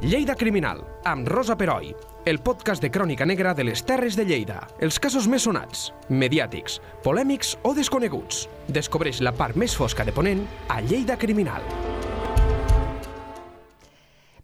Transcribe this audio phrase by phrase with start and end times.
[0.00, 1.88] Lleida Criminal, amb Rosa Peroi,
[2.24, 4.60] el podcast de crònica negra de les Terres de Lleida.
[4.78, 8.44] Els casos més sonats, mediàtics, polèmics o desconeguts.
[8.70, 11.66] Descobreix la part més fosca de Ponent a Lleida Criminal.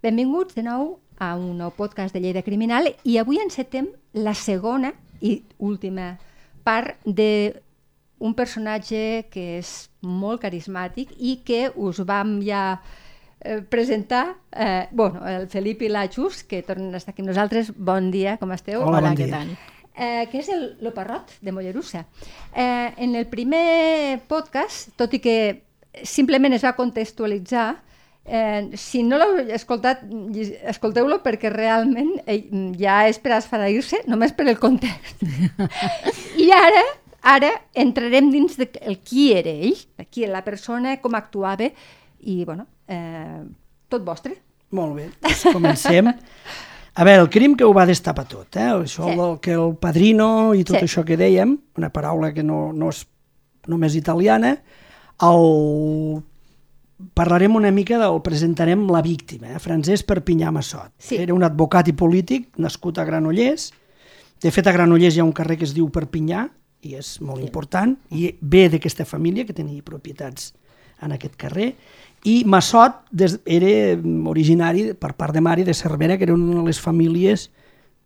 [0.02, 3.92] Benvinguts de nou a un nou podcast de Lleida Criminal i avui encetem
[4.26, 4.90] la segona
[5.22, 6.16] i última
[6.66, 7.54] part de
[8.18, 12.80] un personatge que és molt carismàtic i que us vam ja
[13.44, 17.70] eh, presentar, eh, bueno, el Felip i l'Achus, que tornen a estar aquí amb nosaltres.
[17.76, 18.82] Bon dia, com esteu?
[18.82, 19.38] Hola, bon què dia.
[19.38, 19.54] tal?
[19.94, 22.06] Eh, que és el Loparrot de Mollerussa.
[22.50, 25.36] Eh, en el primer podcast, tot i que
[26.02, 27.68] simplement es va contextualitzar,
[28.24, 30.02] eh, si no l'heu escoltat,
[30.72, 32.40] escolteu-lo perquè realment eh,
[32.80, 35.22] ja és per esfereir-se, només per el context.
[36.42, 36.84] I ara,
[37.36, 39.76] ara entrarem dins de el qui era ell,
[40.10, 41.70] qui era la persona, com actuava,
[42.24, 43.42] i, bueno, eh,
[43.88, 44.36] tot vostre.
[44.74, 46.08] Molt bé, doncs comencem.
[46.94, 48.68] A veure, el crim que ho va destapar tot, eh?
[48.70, 49.16] això Sí.
[49.18, 50.84] del que el padrino i tot Sí.
[50.86, 53.06] això que dèiem, una paraula que no, no és
[53.66, 54.56] només italiana,
[55.22, 56.22] el...
[57.14, 59.58] parlarem una mica del, presentarem la víctima, eh?
[59.58, 60.92] Francesc Perpinyà Massot.
[60.98, 61.16] Sí.
[61.20, 63.72] Era un advocat i polític nascut a Granollers.
[64.40, 66.46] De fet, a Granollers hi ha un carrer que es diu Perpinyà,
[66.84, 70.52] i és molt important, i ve d'aquesta família que tenia propietats
[71.02, 71.72] en aquest carrer,
[72.24, 76.66] i Massot des, era originari per part de mare de Cervera, que era una de
[76.66, 77.50] les famílies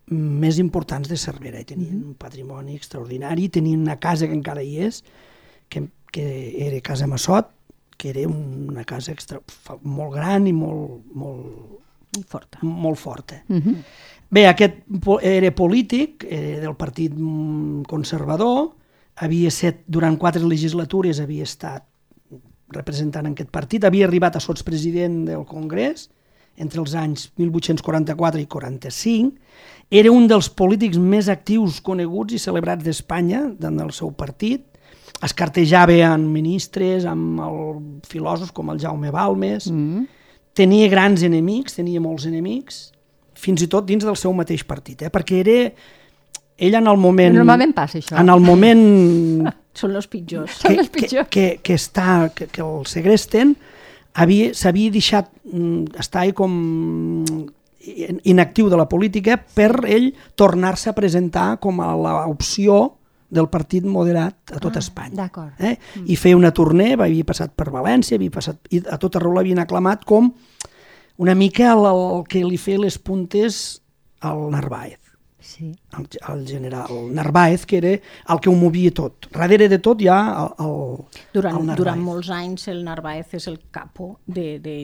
[0.08, 4.80] més importants de Cervera, i tenien un patrimoni extraordinari, tenien una casa que encara hi
[4.88, 5.02] és,
[5.68, 6.26] que, que
[6.66, 7.52] era Casa Massot,
[7.98, 9.40] que era una casa extra,
[9.82, 11.78] molt gran i molt, molt,
[12.26, 12.58] Forta.
[12.62, 13.42] molt forta.
[13.48, 13.76] Mm -hmm.
[14.30, 14.74] Bé, aquest
[15.22, 18.74] era polític, era del partit mm, conservador,
[19.16, 21.87] havia set, durant quatre legislatures havia estat
[22.74, 26.08] representant en aquest partit, havia arribat a sotspresident del Congrés
[26.58, 29.36] entre els anys 1844 i 45,
[29.94, 34.64] era un dels polítics més actius, coneguts i celebrats d'Espanya, del seu partit,
[35.22, 37.60] es cartejava amb ministres, amb el
[38.06, 40.06] filòsofs com el Jaume Balmes, Mm.
[40.54, 42.92] tenia grans enemics, tenia molts enemics,
[43.34, 45.10] fins i tot dins del seu mateix partit, eh?
[45.10, 45.72] perquè era
[46.58, 47.34] ell en el moment...
[47.38, 48.18] Normalment passa això.
[48.18, 49.46] En el moment
[49.78, 50.58] Són els pitjors.
[50.60, 51.28] Són que, els que, pitjors.
[51.30, 53.54] que, que, està, que, que el segresten
[54.18, 56.58] havia- s'havia deixat mm, estar com
[57.80, 62.94] in- inactiu de la política per ell tornar-se a presentar com a l'opció
[63.30, 65.16] del partit moderat a tot Ah, Espanya.
[65.60, 65.74] Eh?
[66.08, 69.58] I feia una tournée, havia passat per València, havia passat, i a tot arreu l'havien
[69.60, 70.30] aclamat com
[71.18, 73.82] una mica el, el que li feia les puntes
[74.24, 74.96] al Narváez
[75.48, 75.70] Sí.
[75.96, 79.30] el, el general Narváez, que era el que ho movia tot.
[79.32, 81.78] Darrere de tot hi ha el, el, Durant, el Narváez.
[81.80, 84.76] durant molts anys el Narváez és el capo de, de,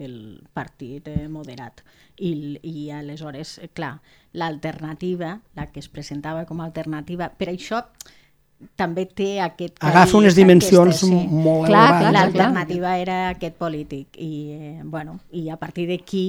[0.00, 0.16] del
[0.52, 1.84] partit eh, moderat
[2.18, 2.32] i,
[2.66, 3.92] i aleshores, eh, clar,
[4.34, 7.84] l'alternativa, la que es presentava com a alternativa, per això
[8.76, 9.78] també té aquest...
[9.88, 11.22] Agafa unes dimensions aquesta, sí.
[11.30, 12.02] molt Clar, elevades.
[12.02, 16.26] clar, L'alternativa era aquest polític i, eh, bueno, i a partir d'aquí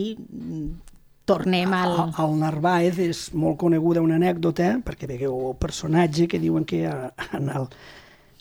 [1.26, 1.96] tornem al...
[2.06, 6.84] El, el Narváez és molt coneguda una anècdota, perquè veieu el personatge que diuen que
[6.88, 7.68] en el,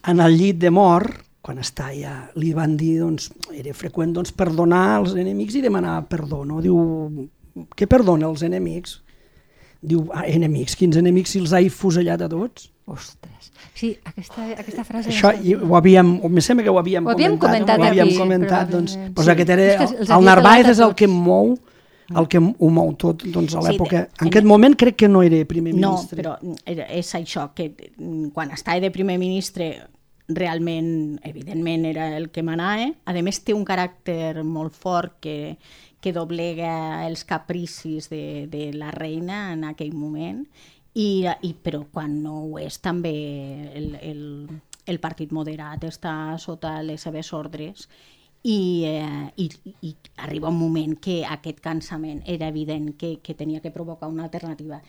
[0.08, 4.32] en el llit de mort, quan està ja, li van dir, doncs, era freqüent doncs,
[4.36, 6.60] perdonar els enemics i demanar perdó, no?
[6.64, 6.76] Diu,
[7.76, 8.98] què perdona els enemics?
[9.80, 12.68] Diu, ah, enemics, quins enemics si els ha fusellat a tots?
[12.90, 13.48] Ostres.
[13.72, 15.12] Sí, aquesta, aquesta frase...
[15.12, 18.18] Això i ho havíem, em sembla que ho havíem, Ho havíem comentat ho havíem aquí,
[18.18, 19.30] comentat, doncs, doncs Sí.
[19.32, 21.54] aquest era, el, el Narváez és el que mou
[22.16, 23.90] el que ho mou tot doncs, a Sí, l'època.
[24.06, 26.22] de- en aquest moment crec que no era primer No, ministre.
[26.22, 27.72] però era- és això, que
[28.32, 29.86] quan estava de primer ministre
[30.28, 32.92] realment, evidentment, era el que manava.
[33.04, 35.56] A més, té un caràcter molt fort que,
[36.00, 40.46] que doblega els capricis de, de la reina en aquell moment,
[40.94, 43.12] i, i, però quan no ho és també
[43.74, 44.22] el, el,
[44.86, 47.88] el partit moderat està sota les seves ordres
[48.42, 49.50] i, eh, i,
[49.82, 54.24] i arriba un moment que aquest cansament era evident que, que tenia que provocar una
[54.24, 54.80] alternativa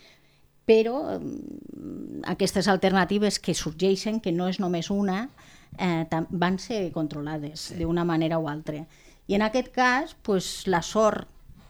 [0.66, 5.30] però mm, aquestes alternatives que sorgeixen, que no és només una,
[5.78, 7.80] eh, van ser controlades sí.
[7.82, 8.86] d'una manera o altra.
[9.28, 11.28] I en aquest cas, pues, la sort,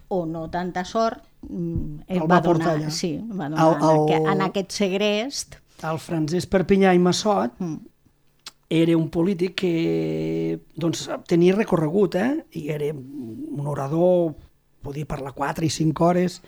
[0.09, 2.89] o no tanta sort, mm, El va, va donar, allà.
[2.91, 5.55] sí, va donar El- el- en, aqu- en aquest segrest.
[5.81, 7.77] El Francesc Perpinyà i Massot Mm.
[8.71, 12.45] Era un polític que doncs, tenia recorregut, eh?
[12.55, 14.31] i era un orador,
[14.81, 16.39] podia parlar 4 i 5 hores,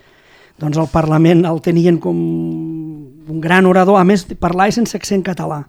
[0.56, 5.66] doncs al Parlament el tenien com un gran orador, a més parlava sense accent català.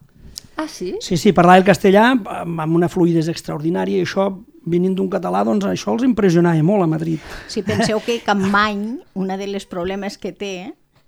[0.56, 0.94] Ah, sí?
[1.04, 4.30] Sí, sí, parlava el castellà amb una fluïdesa extraordinària i això
[4.66, 7.20] venint d'un català, doncs això els impressionava molt a Madrid.
[7.52, 10.56] Si penseu que Campany, una de les problemes que té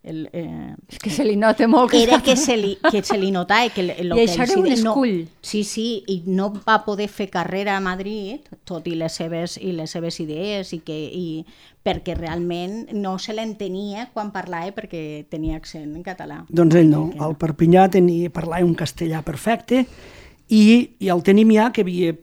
[0.03, 3.17] el, eh, És que se li nota molt que era que se li, que se
[3.19, 5.15] li notava que el, el I això que era un no, escull.
[5.41, 9.73] sí, sí, i no va poder fer carrera a Madrid, tot i les seves, i
[9.75, 11.45] les seves idees, i que, i,
[11.87, 16.43] perquè realment no se l'entenia quan parlava perquè tenia accent en català.
[16.49, 17.07] Doncs ell no.
[17.15, 19.85] El Perpinyà tenia, parlava un castellà perfecte
[20.47, 20.63] i,
[20.99, 22.15] i el tenim ja que havia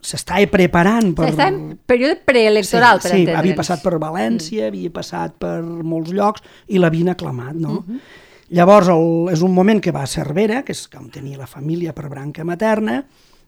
[0.00, 1.28] s'estava preparant per...
[1.32, 3.40] Està en període preelectoral, sí, per sí, entendre'ns.
[3.42, 4.68] havia passat per València, mm.
[4.72, 7.80] havia passat per molts llocs i l'havien aclamat, no?
[7.80, 8.28] Mm -hmm.
[8.50, 11.92] Llavors, el, és un moment que va a Cervera, que és on tenia la família
[11.94, 13.04] per branca materna,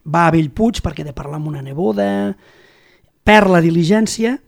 [0.06, 2.36] va a Bellpuig perquè de parlar amb una neboda,
[3.24, 4.38] perd la diligència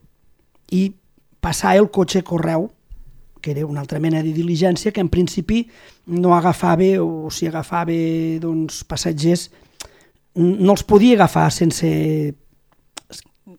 [0.71, 0.93] i
[1.41, 2.69] passar el cotxe correu,
[3.41, 5.67] que era una altra mena de diligència que en principi
[6.07, 7.93] no agafava, o si agafava
[8.41, 9.51] doncs, passatgers,
[10.35, 12.35] no els podia agafar sense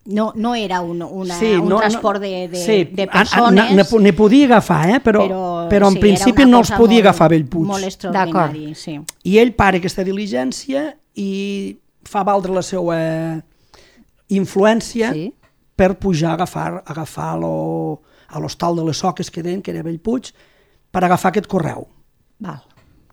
[0.07, 3.85] No, no era un, una, Sí, un no, transport de, de, sí, de persones, Ne,
[4.03, 5.01] ne podia agafar, eh?
[5.01, 5.41] però, però,
[5.71, 7.67] però en sí, principi no els podia molt, agafar Bellpuig.
[7.67, 9.01] Molt extraordinari, sí.
[9.25, 10.89] I ell para aquesta diligència
[11.19, 11.77] i
[12.07, 12.99] fa valdre la seva
[14.29, 15.33] influència Sí.
[15.77, 19.71] per pujar a agafar, a agafar lo, a l'hostal de les Soques que deien, que
[19.71, 20.33] era Bellpuig,
[20.91, 21.87] per agafar aquest correu.
[22.39, 22.63] Val.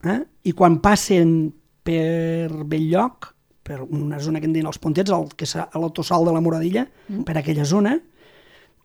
[0.03, 0.21] Eh?
[0.45, 3.32] I quan passen per Belllloc,
[3.63, 6.41] per una zona que en diuen els Pontets, el, que és a l'autossal de la
[6.43, 7.23] Moradilla, mm.
[7.27, 7.95] per aquella zona,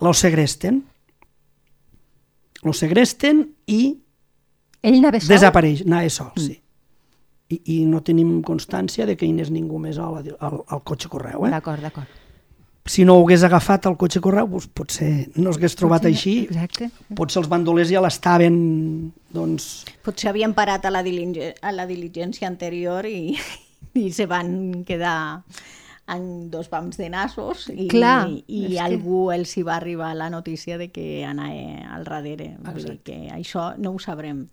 [0.00, 0.84] los segresten.
[2.62, 3.98] Los segresten i
[4.82, 5.32] Ell anava sol?
[5.34, 6.56] desapareix, anava sol, sí.
[7.48, 11.08] I, I no tenim constància de que hi anés ningú més al, al, al cotxe
[11.08, 11.46] correu.
[11.46, 11.52] Eh?
[11.54, 12.16] D'acord, d'acord.
[12.88, 16.34] Si no ho hagués agafat el cotxe correu, doncs potser no s'hagués trobat Potser així.
[16.46, 16.90] exacte.
[17.16, 18.58] Potser els bandolers ja l'estaven,
[19.34, 19.70] doncs,
[20.04, 23.36] Potser havien parat a la, a la diligència anterior i,
[23.94, 25.42] i se van quedar
[26.08, 29.76] en dos pams de nassos i, Clar, i, i és que- algú els hi va
[29.76, 32.54] arribar la notícia de que anava al darrere.
[32.64, 34.46] Vull dir que això no ho sabrem.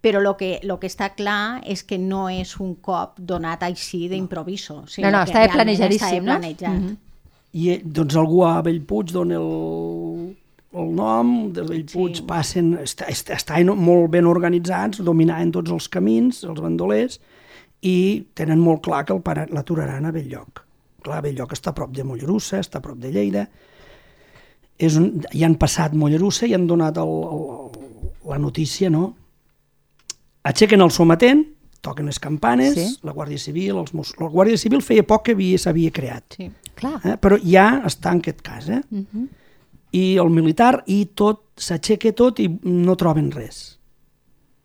[0.00, 4.06] Però el que, lo que està clar és que no és un cop donat així
[4.08, 4.78] d'improviso.
[5.02, 6.38] No, no, estava realment planejadíssim, estava no?
[6.40, 6.78] planejat.
[6.80, 6.96] Mhm.
[7.52, 10.36] i eh, doncs algú a Bellpuig dona el,
[10.72, 12.22] el nom, de Bellpuig Sí.
[12.22, 17.18] passen, està, està, estan molt ben organitzats, dominaven tots els camins, els bandolers,
[17.82, 20.64] i tenen molt clar que el para- l'aturaran a Belllloc.
[21.02, 23.46] Clar, Belllloc està a prop de Mollerussa, està a prop de Lleida,
[24.78, 27.88] és un, hi han passat Mollerussa i han donat el, el,
[28.28, 29.14] la notícia, no?
[30.44, 31.42] Aixequen el sometent,
[31.84, 32.86] toquen les campanes, Sí.
[33.02, 34.16] la Guàrdia Civil, els Mossos...
[34.20, 36.36] La Guàrdia Civil feia poc que havia- s'havia creat.
[36.36, 36.50] Sí.
[36.76, 37.00] Clar.
[37.04, 37.16] Eh?
[37.20, 38.68] Però ja està en aquest cas.
[38.68, 38.80] Eh?
[38.90, 39.26] Uh -huh.
[39.92, 43.78] I el militar, i tot, s'aixeca tot i no troben res.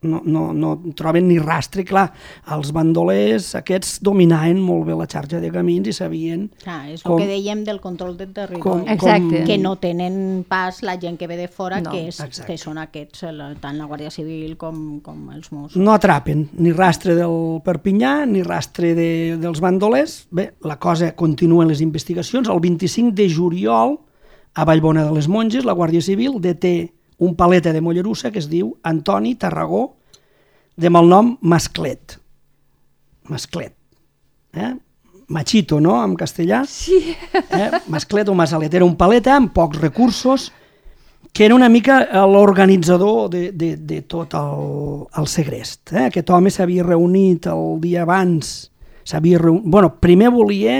[0.05, 1.83] No, no, no troben ni rastre.
[1.85, 2.11] Clar,
[2.55, 7.17] els bandolers aquests dominaven molt bé la xarxa de camins i sabien Clar, és Com-
[7.19, 8.61] el que dèiem del control del territori.
[8.61, 9.43] com, Exacte.
[9.45, 12.51] que no tenen pas la gent que ve de fora, No, que, és, exacte.
[12.53, 13.25] que són aquests,
[13.61, 15.77] tant la Guàrdia Civil com, com els Mossos.
[15.81, 20.27] no atrapen ni rastre del Perpinyà ni rastre de, dels bandolers.
[20.31, 22.47] Bé, la cosa continua en les investigacions.
[22.49, 23.99] El 25 de juliol,
[24.53, 28.49] a Vallbona de les Monges, la Guàrdia Civil deté un paleta de Mollerussa que es
[28.51, 29.95] diu Antoni Tarragó,
[30.75, 32.19] de malnom Masclet.
[33.29, 33.75] Masclet.
[34.53, 34.73] Eh?
[35.27, 36.63] Machito, no?, en castellà.
[36.69, 37.15] Sí.
[37.33, 37.71] Eh?
[37.87, 38.73] Masclet o Masalet.
[38.73, 40.51] Era un paleta amb pocs recursos
[41.35, 45.91] que era una mica eh, l'organitzador de, de, de tot el, el segrest.
[45.91, 46.05] Eh?
[46.07, 48.69] Aquest home s'havia reunit el dia abans,
[49.03, 49.65] s'havia reunit...
[49.67, 50.77] Bueno, primer volia,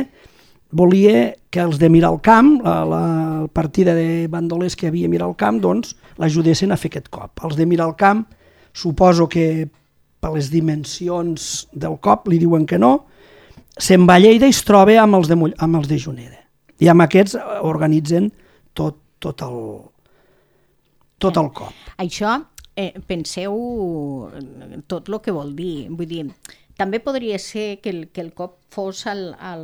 [0.71, 3.03] volia que els de Miralcamp, la, la
[3.53, 7.43] partida de bandolers que havia a Miralcamp, doncs l'ajudessin a fer aquest cop.
[7.45, 8.25] Els de Miralcamp,
[8.75, 9.67] suposo que
[10.19, 13.05] per les dimensions del cop li diuen que no,
[13.77, 16.41] se'n va a Lleida i es troba amb els de, amb els de Juneda.
[16.81, 18.31] I amb aquests eh, organitzen
[18.75, 19.59] tot, tot, el,
[21.21, 21.93] tot el cop.
[22.01, 22.35] Això,
[22.75, 23.55] eh, penseu
[24.91, 25.87] tot el que vol dir.
[25.91, 26.25] Vull dir,
[26.79, 29.63] també podria ser que el, que el cop fos al, al,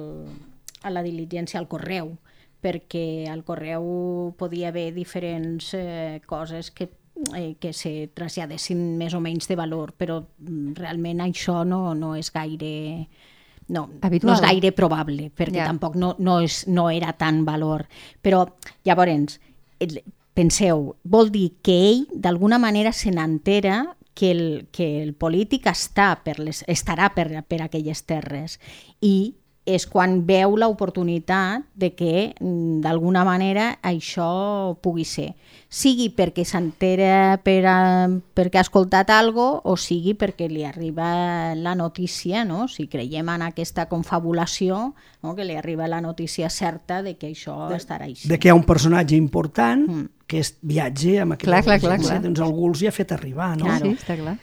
[0.82, 2.16] a la diligència al correu,
[2.62, 3.86] perquè al correu
[4.38, 6.90] podia haver diferents eh, coses que
[7.36, 12.16] eh, que se traslladessin més o menys de valor, però mm, realment això no, no
[12.20, 13.08] és gaire...
[13.72, 14.34] No, Habitual.
[14.34, 15.70] no és gaire probable, perquè yeah.
[15.70, 17.86] tampoc no, no, és, no era tan valor.
[18.20, 18.42] Però,
[18.84, 19.38] llavors,
[20.36, 24.44] penseu, vol dir que ell d'alguna manera se n'entera que el,
[24.76, 28.58] que el polític està per les, estarà per, per aquelles terres
[29.00, 35.36] i és quan veu l'oportunitat de que mm, d'alguna manera això pugui ser.
[35.72, 37.77] Sigui perquè s'entera per, a,
[38.10, 42.65] perquè ha escoltat algo o sigui perquè li arriba la notícia, no?
[42.68, 44.91] si creiem en aquesta confabulació,
[45.22, 45.36] no?
[45.38, 48.27] que li arriba la notícia certa de que això de, estarà així.
[48.27, 50.08] De que hi ha un personatge important mm.
[50.25, 52.24] que és viatge amb aquella Clar, clar, clar, clar.
[52.25, 53.70] doncs algú els hi ha fet arribar, no?
[53.70, 53.91] Claro.
[53.94, 54.39] Sí, està clar.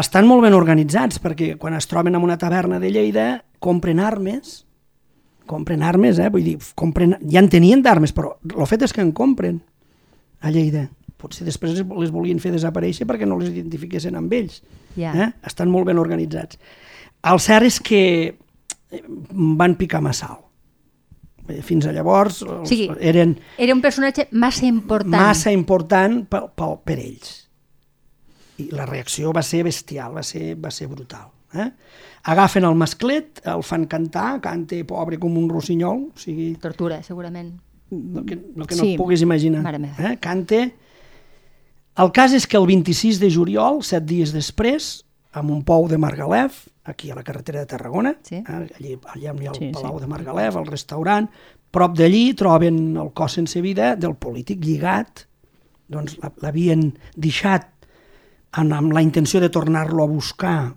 [0.00, 3.26] Estan molt ben organitzats perquè quan es troben en una taverna de Lleida
[3.58, 4.62] compren armes
[5.46, 6.26] compren armes, eh?
[6.28, 9.60] vull dir, compren, ja en tenien d'armes, però el fet és que en compren
[10.42, 10.88] a Lleida.
[11.16, 14.58] Potser després les- volien fer desaparèixer perquè no les identifiquessin amb ells.
[14.96, 15.12] Ja.
[15.14, 15.28] Eh?
[15.46, 16.58] Estan molt ben organitzats.
[17.22, 18.02] El cert és que
[18.90, 20.42] eh, van picar massa alt.
[21.48, 25.14] Eh, Fins a llavors els, sigui, eren Era un personatge massa important.
[25.14, 27.45] massa important per, per, per ells.
[28.58, 31.28] I la reacció va ser bestial, va ser, va ser brutal.
[31.54, 31.70] Eh?
[32.24, 37.52] Agafen el masclet, el fan cantar, cante pobre com un rossinyol, o sigui, Tortura, segurament.
[37.90, 38.92] el que, el que no Sí.
[38.94, 39.62] et puguis imaginar.
[39.98, 40.16] Eh?
[40.20, 40.74] Cante.
[41.96, 46.66] El cas és que el 26 de juliol, set dies després, a Montpou de Margalef,
[46.84, 48.36] aquí a la carretera de Tarragona, Sí.
[48.36, 48.44] eh?
[48.48, 49.72] allí, allà hi ha el Sí, sí.
[49.72, 51.28] Palau de Margalef, el restaurant,
[51.70, 55.26] prop d'allí troben el cos sense vida del polític lligat,
[55.88, 57.68] doncs la- l'havien deixat
[58.52, 60.74] amb, amb la intenció de tornar-lo a buscar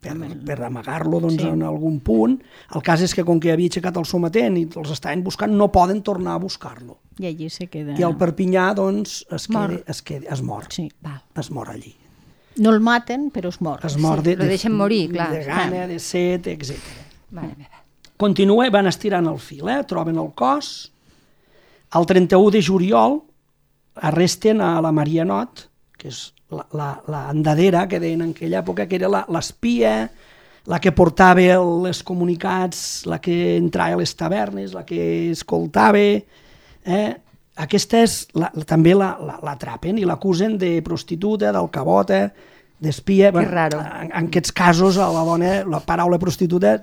[0.00, 0.14] per,
[0.46, 1.48] per amagar-lo doncs, Sí.
[1.48, 2.40] en algun punt.
[2.74, 5.70] El cas és que com que havia aixecat el sometent i els estaven buscant, no
[5.72, 6.98] poden tornar a buscar-lo.
[7.18, 7.94] I allí se queda...
[7.98, 9.70] I el Perpinyà, doncs, es, Mor.
[9.70, 10.66] queda, es, queda, es mor.
[10.70, 10.90] Sí.
[11.00, 11.22] Val.
[11.34, 11.94] Es mor allí.
[12.58, 13.80] No el maten, però es mor.
[13.84, 15.30] Es mor Sí, de, lo deixen morir, clar.
[15.32, 16.76] de gana, de set, etc.
[17.30, 17.68] Meva.
[18.16, 19.82] Continua, van estirant el fil, eh?
[19.84, 20.92] troben el cos.
[21.94, 23.22] El 31 de juliol
[23.96, 25.66] arresten a la Maria Not,
[25.98, 30.10] que és la, la, la andadera que deien en aquella època, que era la- l'espia,
[30.66, 36.02] la que portava els comunicats, la que entrava a les tavernes, la que escoltava...
[36.86, 37.06] Eh?
[37.56, 42.26] Aquesta és, la, la, també l'atrapen la, l'atrapen i l'acusen de prostituta, d'alcabota,
[42.84, 43.30] d'espia.
[43.32, 43.78] Que raro.
[43.80, 46.74] En, en aquests casos, a la dona, la paraula prostituta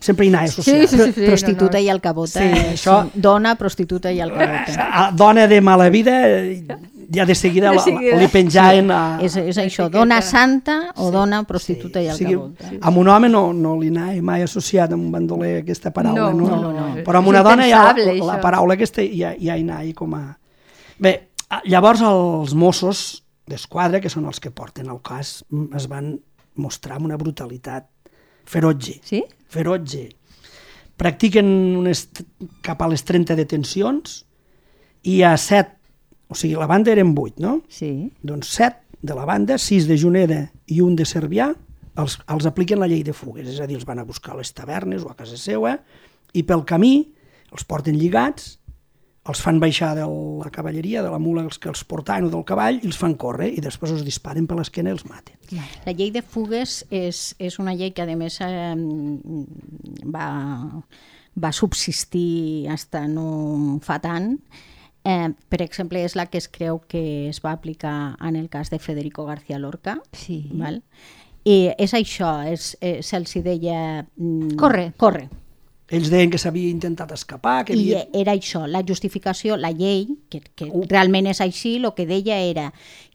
[0.00, 0.86] sempre hi anava Sí, associada.
[0.86, 1.12] sí, sí.
[1.12, 1.84] sí prostituta no, no.
[1.84, 2.40] i alcabota.
[2.40, 3.10] Sí, Sí, això- això...
[3.14, 4.88] Dona, prostituta i alcabota.
[4.92, 6.64] A dona de mala vida, eh,
[7.14, 8.16] ja de seguida, De la- seguida.
[8.16, 9.18] li penjaven a...
[9.22, 9.98] És, és això, Etiqueta.
[9.98, 12.70] dona santa o dona prostituta i o sigui, alcabota.
[12.80, 16.48] amb un home no, no li anava mai associat amb un bandoler aquesta paraula, No,
[16.48, 16.56] no?
[16.60, 17.04] no, no.
[17.04, 20.38] Però amb una dona ja, la, la paraula aquesta ja, ja hi anava com a...
[20.98, 21.28] Bé,
[21.66, 25.44] llavors els Mossos d'Esquadra, que són els que porten el cas,
[25.76, 26.20] es van
[26.54, 27.86] mostrar amb una brutalitat
[28.50, 28.98] ferotge.
[29.06, 29.22] Sí?
[29.50, 30.08] ferotge.
[31.00, 31.46] Practiquen
[31.80, 32.04] unes,
[32.64, 34.20] cap a les 30 detencions
[35.08, 35.72] i ha 7,
[36.30, 37.60] o sigui, la banda eren 8, no?
[37.72, 38.10] Sí.
[38.22, 41.48] Doncs 7 de la banda, 6 de Juneda i un de Cervià,
[42.00, 44.40] els, els apliquen la llei de fugues, és a dir, els van a buscar a
[44.42, 45.78] les tavernes o a casa seva
[46.36, 46.94] i pel camí
[47.50, 48.59] els porten lligats,
[49.28, 52.44] els fan baixar de la cavalleria, de la mula els que els portaven o del
[52.48, 55.36] cavall, i els fan córrer i després els disparen per l'esquena i els maten.
[55.84, 58.74] La llei de fugues és, és una llei que, a més, eh,
[60.08, 60.26] va,
[61.36, 64.38] va subsistir hasta no fa tant.
[65.04, 68.70] Eh, per exemple, és la que es creu que es va aplicar en el cas
[68.70, 69.98] de Federico García Lorca.
[70.12, 70.46] Sí.
[70.52, 70.82] Val?
[71.44, 74.06] I és això, és, eh, se'ls deia...
[74.16, 74.90] mm, Corre.
[75.00, 75.28] Corre.
[75.90, 78.04] Ells deien que s'havia intentat escapar, que I havia...
[78.14, 80.84] era això, la justificació, la llei, que, que Uh.
[80.88, 82.72] realment és així, el que deia era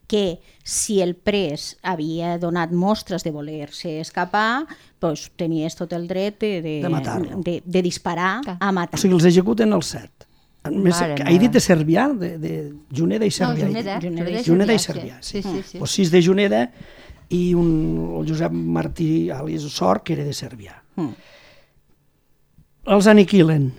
[0.07, 4.67] que si el pres havia donat mostres de voler-se escapar,
[5.01, 7.39] doncs tenies tot el dret de, de, De matar-lo.
[7.41, 8.57] de, de disparar Clar.
[8.59, 8.99] a O matar.
[9.01, 10.27] sigui, els executen els set.
[10.65, 12.51] A Més, Mare he dit de Cervià, de, de
[12.91, 13.65] Juneda i No, Cervià.
[13.67, 13.97] Juneda.
[14.01, 15.41] Juneda i Juneda i Cervià, sí.
[15.41, 15.77] Sí, sí, sí.
[15.81, 16.61] O sis de Juneda
[17.29, 17.69] i un,
[18.19, 20.73] el Josep Martí Alias Sort, que era de Cervià.
[20.97, 21.11] Mm.
[22.85, 23.71] Els aniquilen.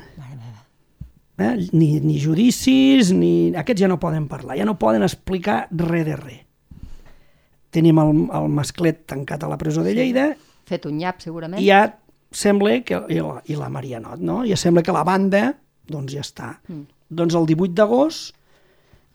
[1.39, 1.53] Eh?
[1.73, 3.53] Ni, ni judicis, ni...
[3.57, 6.43] Aquests ja no poden parlar, ja no poden explicar res de res.
[7.77, 10.31] Tenim el, el masclet tancat a la presó de Lleida
[10.67, 11.61] Fet un nyap, segurament.
[11.61, 11.83] i ja
[12.33, 13.03] sembla que...
[13.13, 14.41] I la, i la Marianot, no?
[14.49, 15.51] Ja sembla que la banda,
[15.87, 16.55] doncs ja està.
[16.67, 16.87] Mm.
[17.21, 18.33] Doncs el 18 d'agost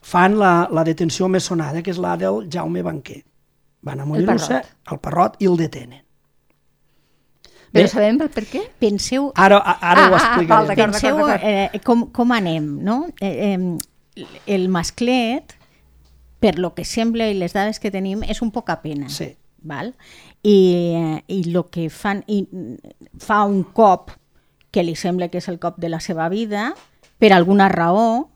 [0.02, 3.20] fan la, la detenció més sonada, que és la del Jaume Banquer.
[3.82, 4.62] Van a Mollerussa,
[4.94, 6.06] el Parrot, i el detenen.
[7.72, 7.88] Però Bé.
[7.88, 8.62] sabem per què?
[8.80, 10.48] Penseu, Ara, a- ara Ah, ho ah, ah, explicaré.
[10.48, 10.92] val, d'acord.
[10.92, 13.06] penseu eh, com, com anem, no?
[13.22, 15.54] Eh, eh, el masclet,
[16.42, 19.08] per lo que sembla i les dades que tenim, és un poc a pena.
[19.10, 19.36] Sí.
[19.64, 19.94] Val?
[20.44, 20.56] I,
[20.98, 22.48] eh, i lo que fan, i
[23.20, 24.12] fa un cop
[24.72, 26.74] que li sembla que és el cop de la seva vida,
[27.20, 28.30] per alguna raó,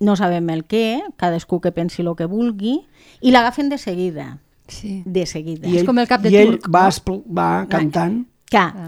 [0.00, 2.86] no sabem el què, cadascú que pensi el que vulgui,
[3.20, 4.38] i l'agafen de seguida,
[4.68, 5.02] Sí.
[5.04, 5.66] de seguida.
[5.68, 7.22] és com el cap de I ell turc, va, no?
[7.34, 8.26] va cantant.
[8.50, 8.86] Clar, Ah.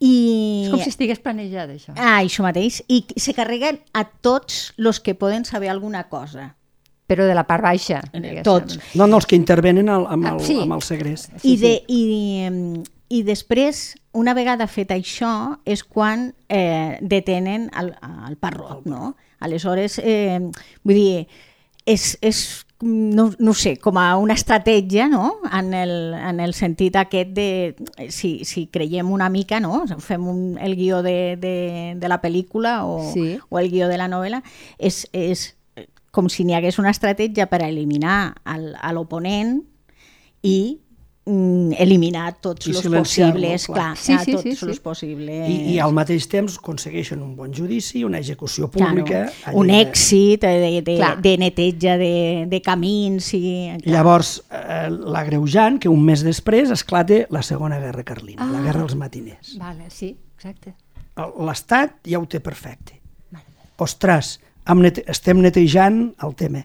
[0.00, 0.62] I...
[0.64, 1.92] És com si estigués planejat, això.
[1.98, 2.82] Ah, això mateix.
[2.86, 6.54] I se carreguen a tots els que poden saber alguna cosa.
[7.08, 8.02] Però de la part baixa.
[8.12, 8.44] diguéssim.
[8.46, 8.78] Tots.
[8.94, 10.58] No, no, els que intervenen al, amb, Ah, el, sí.
[10.62, 11.32] amb el segrest.
[11.42, 12.02] I, de, i,
[12.46, 12.60] em,
[13.08, 17.94] I després, una vegada fet això, és quan eh, detenen el,
[18.28, 19.16] el parrot, no?
[19.40, 20.38] Aleshores, eh,
[20.84, 21.26] vull dir,
[21.86, 26.94] és, és no, no sé, com a una estratègia, no?, en el, en el sentit
[26.96, 27.74] aquest de,
[28.14, 32.84] si, si creiem una mica, no?, fem un, el guió de, de, de la pel·lícula
[32.86, 33.38] o, Sí.
[33.48, 34.42] o el guió de la novel·la,
[34.78, 35.56] és, és
[36.10, 39.58] com si n'hi hagués una estratègia per eliminar el- a l'oponent
[40.42, 40.78] i
[41.78, 43.76] eliminar tots els possibles, clar.
[43.76, 44.66] clar, Sí, clar, sí, tots sí, sí.
[44.68, 45.48] els possibles...
[45.50, 49.26] I, I al mateix temps aconsegueixen un bon judici, una execució pública...
[49.42, 51.12] Claro, un allí, eh, èxit de, de, de, Clar.
[51.22, 52.12] de neteja de,
[52.50, 53.42] de camins i...
[53.82, 53.94] clar.
[53.98, 58.52] Llavors, eh, l'agreujant, que un mes després esclata la Segona Guerra Carlina, Ah.
[58.52, 59.56] la Guerra dels Matiners.
[59.58, 60.74] Vale, sí, exacte.
[61.18, 62.94] L'Estat ja ho té perfecte.
[63.78, 64.36] Ostres,
[64.68, 66.64] hem nete estem netejant el tema.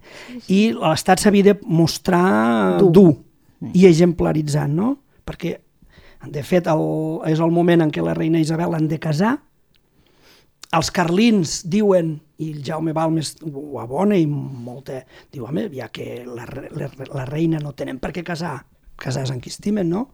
[0.50, 2.92] I l'Estat s'havia de mostrar dur.
[2.94, 3.14] Dur.
[3.72, 4.90] I exemplaritzant, no?
[5.24, 5.56] Perquè,
[6.34, 6.84] de fet, el,
[7.32, 9.38] és el moment en què la reina Isabel han de casar,
[10.74, 15.04] els carlins diuen, i el Jaume Balmes ho abona i molta...
[15.32, 18.58] Diu, home, ja que la, la, la reina no tenen per què casar,
[19.00, 20.08] casar és en qui estimen, no?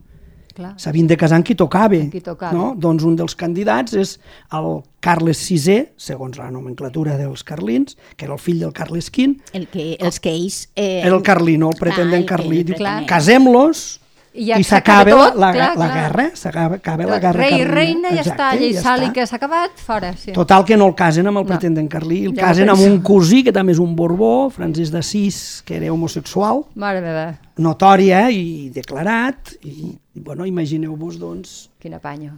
[0.77, 1.96] S'havien de casar amb qui tocava.
[1.96, 2.51] Amb qui tocava.
[2.56, 2.74] No?
[2.75, 4.18] Doncs un dels candidats és
[4.53, 9.38] el Carles VI, segons la nomenclatura dels carlins, que era el fill del Carles V,
[9.53, 10.70] El que, els que ells...
[10.75, 12.65] Eh, era el carlí, no el pretendent que- carlí.
[13.08, 13.99] Casem-los
[14.31, 15.93] I i, s'acaba la, la, clar, la clar.
[15.95, 19.07] guerra, s'acaba acaba la guerra Rei i reina, ja està, llei ja està.
[19.13, 20.31] que s'ha acabat, fora, sí.
[20.36, 21.50] Total que no el casen amb el No.
[21.50, 25.63] pretendent carlí, el Ja casen amb un cosí que també és un borbó, Francesc d'Assís,
[25.65, 27.25] que era homosexual, Mare meva,
[27.57, 32.33] notòria i declarat, i, i bueno, imagineu-vos doncs quin apanyo.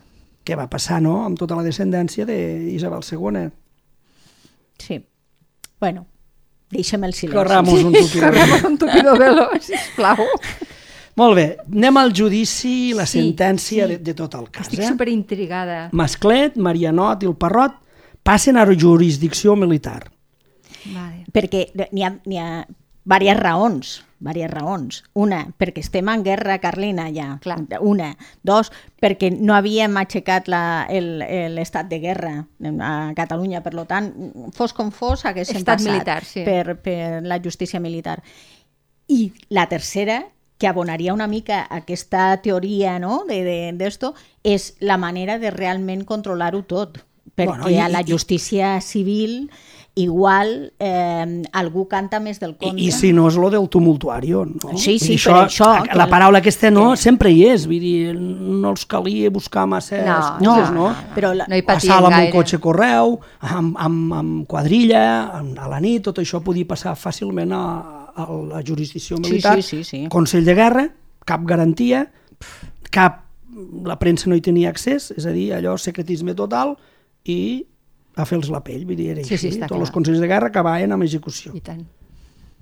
[0.48, 1.25] què va passar no?
[1.25, 3.50] amb tota la descendència d'Isabel II.
[4.79, 5.03] Sí.
[5.79, 6.05] Bueno,
[6.71, 7.36] deixem el silenci.
[7.38, 8.25] Corramos un tupido.
[8.31, 10.24] Corremos un tupido velo, sisplau.
[11.20, 13.96] Molt bé, anem al judici, la Sí, sentència sí.
[13.96, 14.68] de, de tot el cas.
[14.68, 14.88] Estic eh?
[14.94, 15.89] superintrigada.
[15.91, 17.75] Masclet, Marianot i el Parrot
[18.24, 20.10] passen a jurisdicció militar.
[20.94, 21.25] Vale.
[21.32, 22.65] perquè n'hi ha, n'hi ha
[23.06, 23.89] diverses raons,
[24.20, 25.03] diverses raons.
[25.13, 27.38] Una, perquè estem en guerra carlina ja.
[27.41, 27.60] Clar.
[27.82, 28.15] Una.
[28.41, 28.71] Dos,
[29.02, 32.34] perquè no havíem aixecat la- l'estat de guerra
[32.82, 33.62] a Catalunya.
[33.62, 34.10] Per lo tant,
[34.54, 36.43] fos com fos, haguéssim Estat passat militar, sí.
[36.45, 38.21] per, per la justícia militar.
[39.08, 40.24] I la tercera,
[40.62, 43.24] que abonaria una mica aquesta teoria no?
[43.28, 44.13] de, de, d'esto,
[44.45, 47.00] és la manera de realment controlar-ho tot.
[47.34, 49.50] Perquè Bueno, i- a la i- justícia civil
[49.95, 52.82] igual eh, algú canta més del I, compte.
[52.82, 54.78] I si no és lo del tumultuario, no?
[54.78, 57.80] Sí, sí, dir, per això, La el- paraula aquesta no, que- sempre hi és, vull
[57.84, 60.89] dir, no els calia buscar massa No, excuses, no, no?
[60.89, 62.32] no, però la- No hi Passar patien amb un gaire.
[62.32, 67.52] cotxe correu, amb, amb, amb quadrilla, amb, a la nit, tot això podia passar fàcilment
[67.52, 69.62] a, a la jurisdicció Sí, militar.
[69.62, 70.08] sí, sí, sí.
[70.10, 70.88] Consell de guerra,
[71.26, 72.12] cap garantia,
[72.91, 73.26] cap...
[73.84, 76.78] La premsa no hi tenia accés, és a dir, allò secretisme total
[77.28, 77.65] i
[78.15, 79.50] a fer-los la pell, vull dir, era Sí, sí, així.
[79.58, 79.82] està Tots clar.
[79.82, 81.82] els consells de guerra acabaven amb execució I tant.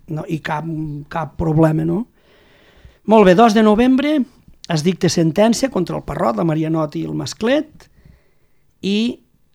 [0.09, 0.65] no, i cap,
[1.07, 2.07] cap problema, no?
[3.05, 4.15] Molt bé, 2 de novembre
[4.69, 7.85] es dicta sentència contra el Parrot, la Marianot i el Masclet,
[8.81, 8.97] i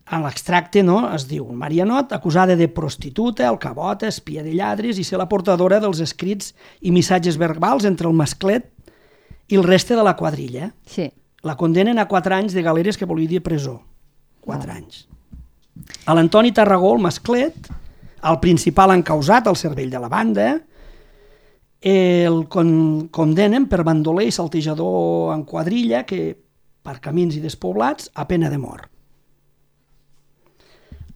[0.05, 5.17] a l'extracte no, es diu Marianot, acusada de prostituta, alcavota, espia de lladres i ser
[5.17, 6.53] la portadora dels escrits
[6.85, 8.69] i missatges verbals entre el Masclet
[9.49, 10.71] i el reste de la quadrilla.
[10.85, 11.09] Sí.
[11.45, 13.79] La condenen a 4 anys de galeres que volia dir presó.
[14.45, 15.07] 4 anys.
[16.05, 17.67] A l'Antoni Tarragó, el masclet,
[18.25, 20.47] el principal encausat, el cervell de la banda,
[21.85, 26.33] el con condenen per bandoler i saltejador en quadrilla que
[26.85, 28.89] per camins i despoblats a pena de mort.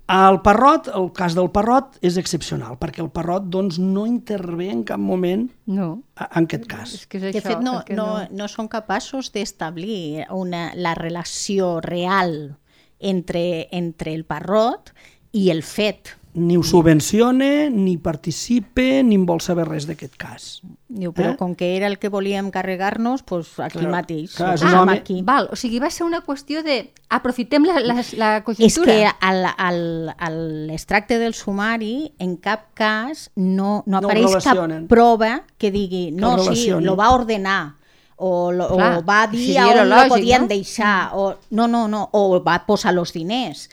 [0.09, 4.81] El Parrot, el cas del Parrot és excepcional, perquè el Parrot doncs, no intervé en
[4.83, 6.01] cap moment No.
[6.17, 6.95] en aquest cas.
[6.97, 7.43] És que és De això.
[7.51, 12.57] fet, no, que no, no són capaços d'establir una, la relació real
[12.99, 14.89] entre, entre el parrot
[15.31, 16.15] i el fet.
[16.33, 20.43] Ni ho subvenciona, ni participa, ni en vol saber res d'aquest cas.
[20.87, 21.37] Diu, però Eh?
[21.37, 24.35] com que era el que volíem carregar-nos, doncs aquí Clar, mateix.
[24.35, 25.21] clar, és posem home- aquí.
[25.25, 28.85] Val, o sigui, va ser una qüestió de aprofitem la, la, la És conjuntura.
[28.85, 34.53] que al, al, a l'extracte del sumari en cap cas no, no No apareix cap
[34.53, 34.87] relacionen.
[34.87, 37.73] prova que digui no, ho sí, lo va ordenar
[38.21, 40.47] o, lo, Clar, o va dir lo on lo lògic, podien no?
[40.49, 43.69] deixar o, no, no, no, o va posar els diners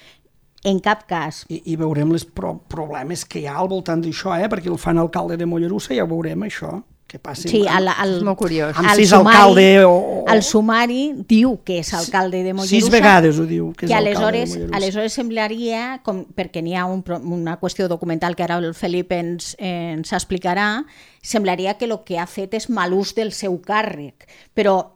[0.66, 4.34] en cap cas I, i veurem els pro problemes que hi ha al voltant d'això,
[4.40, 4.48] eh?
[4.50, 6.82] perquè el fan alcalde de Mollerussa, ja ho veurem, això.
[7.06, 8.72] que passi Sí, amb, al, al, És molt curiós.
[8.76, 12.80] amb al sis sumari- alcalde o, o, El sumari diu que és alcalde de Mollerussa.
[12.80, 14.76] sis vegades ho diu que és que alcalde aleshores, de Mollerussa.
[14.76, 19.54] aleshores semblaria, com, perquè n'hi ha un, una qüestió documental que ara el Felip ens,
[19.60, 20.82] ens explicarà,
[21.22, 24.95] semblaria que el que ha fet és mal ús del seu càrrec, però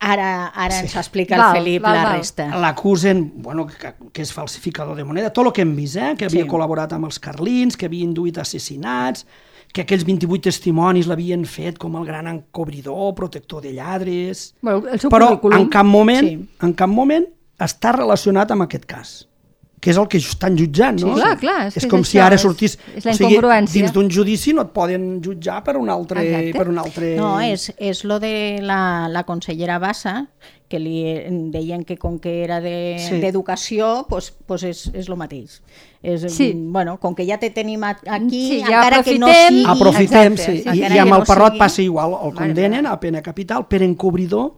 [0.00, 2.18] ara, ara ens explica el Val, Felip val, la val.
[2.18, 2.46] resta.
[2.56, 6.14] L'acusen, bueno, que, que és falsificador de moneda, tot el que hem vist, eh?
[6.16, 6.48] que havia Sí.
[6.48, 9.26] col·laborat amb els carlins, que havia induït assassinats,
[9.72, 14.54] que aquells 28 testimonis l'havien fet com el gran encobridor, protector de lladres...
[14.62, 15.60] Bueno, el seu Però currículum...
[15.60, 16.36] en cap moment, Sí.
[16.36, 16.48] sí.
[16.62, 17.26] en cap moment
[17.60, 19.27] està relacionat amb aquest cas
[19.80, 21.14] que és el que estan jutjant, no?
[21.14, 22.78] Sí, clar, clar, és És, que és com això, si ara és- sortís...
[22.96, 23.38] és la o sigui,
[23.72, 26.24] dins d'un judici no et poden jutjar per un altre...
[26.26, 26.58] Exacte.
[26.58, 27.10] Per un altre...
[27.16, 30.26] No, és, és lo de la, la consellera Bassa,
[30.68, 31.04] que li
[31.54, 33.20] deien que com que era Sí.
[33.22, 35.60] d'educació, de, pues, pues és, és lo mateix.
[36.02, 36.52] És, Sí.
[36.56, 39.64] bueno, com que ja te tenim aquí, Sí, ja encara que no sigui...
[39.64, 40.62] Aprofitem, Exacte, sí.
[40.66, 40.78] sí.
[40.82, 43.82] I, I amb el no Parrot sigui- passa igual, el condenen a pena capital per
[43.82, 44.52] encobridor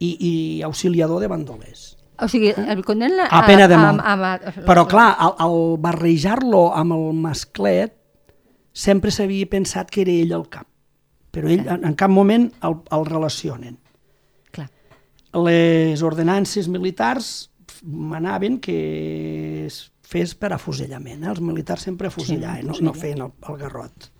[0.00, 1.96] i, i auxiliador de bandolers.
[2.20, 4.00] O sigui, el condemnen A pena de mort.
[4.00, 7.94] Amb, amb, amb, Però clar, al, al barrejar-lo amb el masclet
[8.72, 10.66] sempre s'havia pensat que era ell el cap.
[11.30, 13.78] Però ell en, en cap moment el, el relacionen.
[14.54, 14.68] Clar.
[15.46, 17.50] Les ordenances militars
[17.84, 21.22] manaven que es fes per afusellament.
[21.22, 21.30] Eh?
[21.30, 24.10] Els militars sempre afusellaven, no, no feien el, el garrot.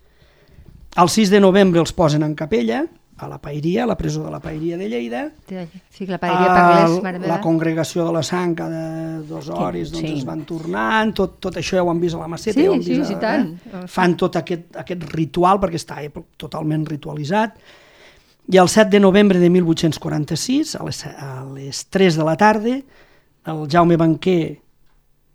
[1.01, 2.85] El 6 de novembre els posen en capella,
[3.21, 5.31] a la Paeria, a la presó de la Paeria de Lleida,
[5.91, 10.07] Sí, la paella parlés, el- mare la congregació de la sang cada dues hores doncs
[10.07, 10.17] sí.
[10.19, 12.71] es van tornant, tot, tot això ja ho han vist a la Maceta, Sí, ja
[12.71, 13.53] ho han sí, vist sí, a, tant.
[13.73, 13.83] Eh?
[13.87, 17.59] fan tot aquest, aquest ritual perquè està eh, totalment ritualitzat
[18.51, 22.73] i el 7 de novembre de 1846 a les, a les 3 de la tarda
[23.51, 24.57] el Jaume Banquer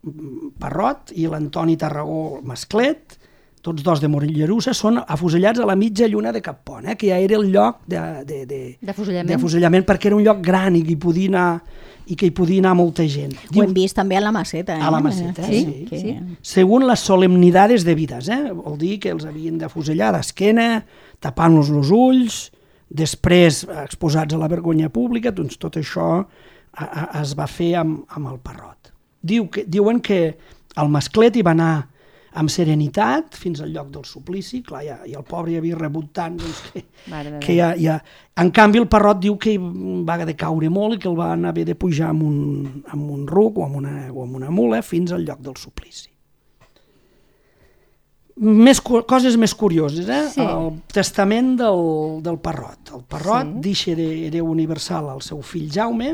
[0.03, 3.17] mm, Parrot i l'Antoni Tarragó Masclet
[3.63, 7.09] tots dos de Mollerussa, són afusellats a la mitja lluna de Cap Pont, eh, que
[7.11, 9.85] ja era el lloc de, de, de, D'afusellament.
[9.89, 11.63] perquè era un lloc gran i que hi podia anar,
[12.07, 13.35] i que hi podia anar molta gent.
[13.57, 14.77] Ho hem vist també a la Maceta.
[14.79, 14.83] Eh?
[14.83, 15.87] A la Maceta, Sí, sí.
[15.91, 15.99] Que...
[15.99, 16.15] sí.
[16.43, 18.53] Según les solemnidades debides, eh?
[18.53, 20.85] vol dir que els havien d'afusellar d'esquena,
[21.21, 22.39] tapant-los els ulls,
[22.89, 28.05] després exposats a la vergonya pública, doncs tot això a, a, es va fer amb,
[28.15, 28.93] amb el Parrot.
[29.27, 30.37] Diu que, diuen que
[30.79, 31.89] el masclet hi va anar
[32.37, 36.11] amb serenitat fins al lloc del suplici, clar, ja, i el pobre hi havia rebut
[36.17, 37.99] tant doncs, que, Mare que ja, ja...
[38.37, 39.55] En canvi, el Parrot diu que
[40.05, 43.23] va de caure molt i que el van haver de pujar amb un, amb un
[43.31, 46.11] ruc o amb, una, o amb una mula fins al lloc del suplici.
[48.37, 50.25] Més, coses més curioses, eh?
[50.35, 50.43] Sí.
[50.45, 52.93] El testament del, del Parrot.
[52.99, 53.63] El Parrot Sí.
[53.65, 56.11] deixa d'hereu universal al seu fill Jaume.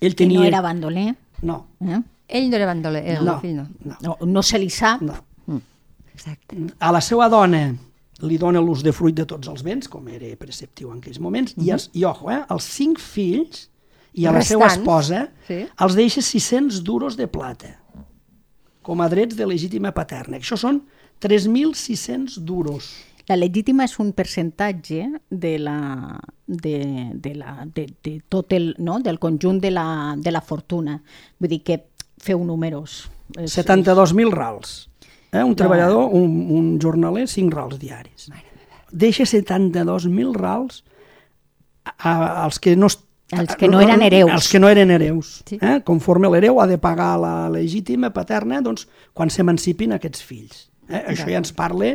[0.00, 0.40] Ell Que tenia...
[0.40, 1.12] no era bandoler.
[1.46, 2.00] No, Eh?
[2.32, 3.66] Ell no era bandoler, el no, fill no.
[3.84, 5.02] no, No, no se li sap.
[5.04, 5.18] no.
[6.12, 6.56] Exacte.
[6.78, 7.62] A la seva dona
[8.22, 11.54] li dona l'ús de fruit de tots els béns, com era preceptiu en aquells moments,
[11.58, 13.66] i, els, i ojo, eh, els cinc fills
[14.14, 15.62] i a la seva esposa sí.
[15.80, 17.72] els deixa 600 duros de plata
[18.82, 20.38] com a drets de legítima paterna.
[20.42, 20.82] Això són
[21.22, 22.90] 3.600 duros.
[23.30, 26.78] La legítima és un percentatge de la, de,
[27.14, 28.98] de la, de, de tot el, no?
[29.00, 29.86] del conjunt de la,
[30.18, 30.98] de la fortuna.
[31.38, 31.78] Vull dir que
[32.22, 33.10] feu números.
[33.36, 34.88] És, 72.000 rals.
[35.32, 35.42] Eh?
[35.42, 38.28] Un treballador, un, un jornaler, 5 rals diaris.
[38.92, 40.82] Deixa 72.000 rals
[41.84, 42.90] a, a, als que no...
[43.32, 44.28] Els que no eren hereus.
[44.28, 45.38] Els que no eren hereus.
[45.48, 45.56] Sí.
[45.56, 45.78] Eh?
[45.88, 48.84] Conforme l'hereu ha de pagar la legítima paterna doncs,
[49.16, 50.66] quan s'emancipin aquests fills.
[50.90, 51.00] Eh?
[51.14, 51.94] Això ja ens parla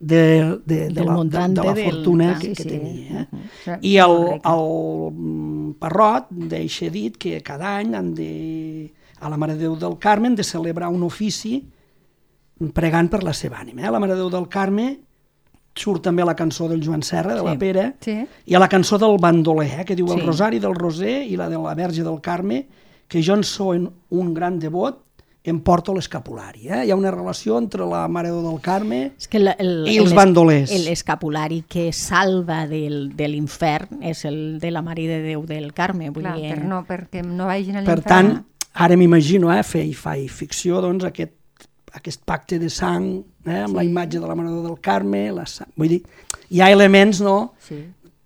[0.00, 0.20] de,
[0.62, 2.68] de, de, Del la, de, de la del- fortuna ah, que, sí, que sí.
[2.70, 3.24] tenia.
[3.26, 3.42] Eh?
[3.66, 4.64] Això I el, el
[5.10, 8.30] mm, Parrot deixa dit que cada any han de,
[9.20, 11.62] a la Mare de Déu del Carme de celebrar un ofici
[12.74, 13.82] pregant per la seva ànima.
[13.82, 13.86] Eh?
[13.88, 14.98] A la Mare de Déu del Carme
[15.80, 17.58] surt també la cançó del Joan Serra, de la Sí.
[17.58, 18.16] Pere, Sí.
[18.46, 19.84] i a la cançó del bandoler, eh?
[19.84, 20.26] que diu el Sí.
[20.26, 22.66] Rosari del Roser i la de la Verge del Carme,
[23.08, 23.70] que jo en sou
[24.10, 25.04] un gran devot,
[25.42, 26.68] em porto l'escapulari.
[26.68, 26.84] Eh?
[26.84, 29.88] Hi ha una relació entre la Mare de Déu del Carme És que el, el,
[29.88, 30.70] I els el- bandolers.
[30.84, 36.10] L'escapulari que salva del, de l'infern és el de la Mare de Déu del Carme.
[36.10, 38.04] Vull Clar, dir, per no, perquè no vagin a Per l'infern.
[38.04, 41.32] tant, ara m'imagino, eh, fer i faig ficció, doncs, aquest,
[41.92, 43.76] aquest pacte de sang, eh, amb sí.
[43.76, 46.02] la imatge de la Mare de Déu del Carme, la sang, vull dir,
[46.50, 47.80] hi ha elements, no?, Sí.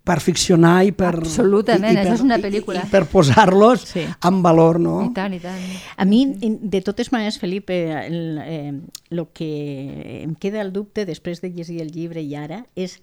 [0.05, 1.15] per ficcionar i per...
[1.17, 2.83] Absolutament, això és una pel·lícula.
[2.83, 4.03] I, i per posar-los Sí.
[4.05, 4.99] en valor, no?
[5.07, 5.57] I tant, i tant.
[5.97, 8.73] A mi, de totes maneres, Felipe, el, eh,
[9.09, 12.99] lo que em queda el dubte després de llegir el llibre i ara és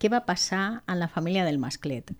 [0.00, 2.14] què va passar a la família del masclet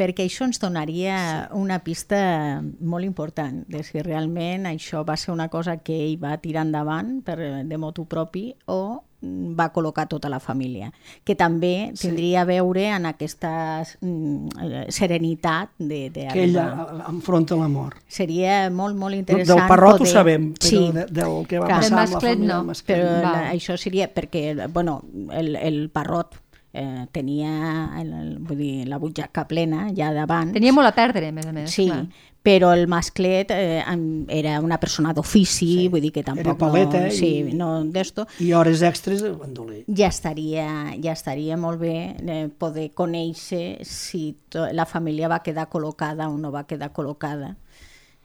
[0.00, 1.60] perquè això ens donaria sí.
[1.60, 6.38] una pista molt important de si realment això va ser una cosa que ell va
[6.40, 7.36] tirar endavant per,
[7.68, 8.80] de motu propi o
[9.20, 10.88] va col·locar tota la família,
[11.28, 13.50] que també tindria a veure en aquesta
[14.00, 16.64] mm, serenitat de, de que ella
[17.10, 18.00] enfronta la mort.
[18.08, 20.08] Seria molt, molt Del interessant Parrot poder...
[20.08, 21.80] ho sabem, però sí, de, del que va clar.
[21.82, 22.94] passar Del amb la família no, del Masclet.
[22.96, 25.02] però la, això seria perquè, bueno,
[25.36, 26.40] el, el Parrot
[26.72, 27.52] eh, tenia
[28.00, 30.52] el, el, vull dir, la butxaca plena ja d'abans.
[30.54, 31.70] Tenia molt a perdre, a més a més.
[31.74, 32.04] Sí, clar.
[32.42, 33.82] però el masclet eh,
[34.32, 35.88] era una persona d'ofici, sí.
[35.92, 38.24] vull dir que tampoc paleta no, sí, i- no d'esto.
[38.40, 39.82] I hores extres de bandoler.
[39.86, 45.68] Ja estaria, ja estaria molt bé eh, poder conèixer si to, la família va quedar
[45.68, 47.56] col·locada o no va quedar col·locada.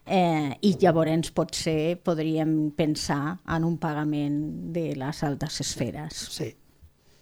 [0.08, 4.36] Eh, I llavors potser podríem pensar en un pagament
[4.71, 6.13] de les altes esferes.
[6.29, 6.51] Sí.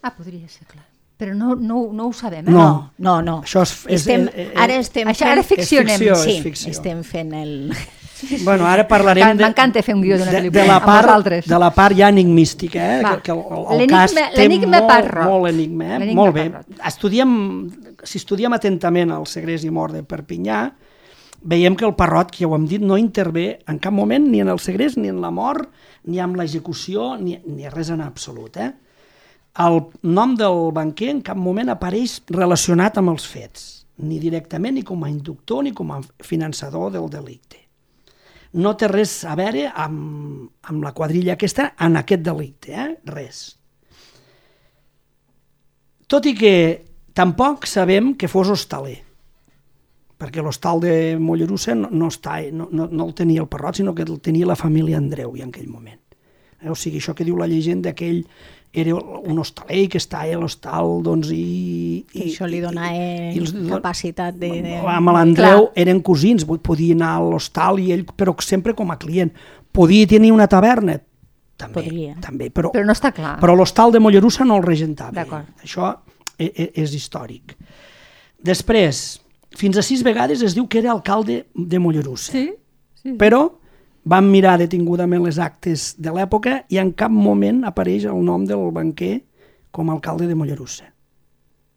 [0.04, 0.84] Ah, podria ser, clar.
[1.18, 2.52] Però no, no, no ho sabem, eh?
[2.52, 2.92] No.
[2.98, 3.42] No, no.
[3.44, 5.98] Això és- és- estem, eh, eh, ara estem Això ara ficcionem.
[6.00, 6.72] ficció, sí, és ficció.
[6.72, 7.74] estem fent el...
[8.46, 9.44] Bueno, ara parlarem de...
[9.44, 11.48] M'encanta fer un guió d'una de, pel·lícula, de la amb part, vosaltres.
[11.52, 13.02] De la part ja enigmística, eh?
[13.04, 13.18] Va.
[13.18, 15.26] Que, que el, el, cas té molt, Parrot.
[15.28, 16.14] molt enigma, eh?
[16.16, 16.46] Molt bé.
[16.50, 16.80] Parrot.
[16.88, 17.34] Estudiem,
[18.02, 20.62] si estudiem atentament el segrest i mort de Perpinyà,
[21.44, 24.40] veiem que el Parrot, que ja ho hem dit, no intervé en cap moment ni
[24.40, 25.68] en el segrest, ni en la mort,
[26.06, 28.56] ni en l'execució, ni, ni res en absolut.
[28.56, 28.72] Eh?
[29.54, 33.66] El nom del banquer en cap moment apareix relacionat amb els fets,
[34.02, 37.60] ni directament, ni com a inductor, ni com a finançador del delicte.
[38.58, 42.90] No té res a veure amb, amb la quadrilla aquesta en aquest delicte, eh?
[43.14, 43.44] res.
[46.10, 46.56] Tot i que
[47.14, 48.98] tampoc sabem que fos hostaler,
[50.18, 53.94] perquè l'hostal de Mollerussa no, no, està, no, no, no el tenia el Parrot, sinó
[53.94, 56.02] que el tenia la família Andreu ja en aquell moment.
[56.62, 56.70] Eh?
[56.72, 58.24] O sigui, això que diu la llegenda que ell
[58.74, 62.06] era un hostaler que està a l'hostal, doncs, i...
[62.12, 64.50] Que això li dona eh, els do- capacitat de...
[64.66, 64.78] de...
[64.82, 69.30] amb l'Andreu eren cosins, podia anar a l'hostal i ell, però sempre com a client.
[69.72, 70.98] Podia tenir una taverna?
[71.56, 72.16] També, Podria.
[72.20, 73.36] també però, Però no està clar.
[73.40, 75.24] però l'hostal de Mollerussa no el regentava.
[75.62, 75.92] Això
[76.42, 77.54] e- e- és històric.
[78.44, 79.04] Després,
[79.56, 82.32] fins a sis vegades es diu que era alcalde de Mollerussa.
[82.34, 82.48] Sí?
[83.04, 83.14] sí.
[83.22, 83.46] Però
[84.04, 88.72] vam mirar detingudament les actes de l'època i en cap moment apareix el nom del
[88.76, 89.22] banquer
[89.72, 90.90] com a alcalde de Mollerussa.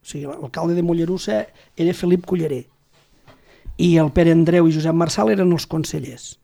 [0.03, 1.45] O sigui, l'alcalde de Mollerussa
[1.77, 2.65] era Felip Culleré
[3.77, 6.35] i el Pere Andreu i Josep Marçal eren els consellers.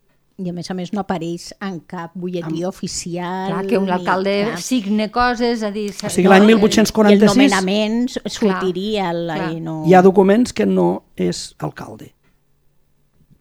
[0.43, 3.53] I a més a més no apareix en cap butlletí oficial.
[3.53, 4.63] Clar, que un ni alcalde cap.
[4.65, 5.91] signe coses, a dir...
[5.93, 9.51] O sigui, l'any I el 1846 nomenament sortiria el, clar.
[9.53, 9.83] i no...
[9.87, 12.13] hi ha documents que no és alcalde.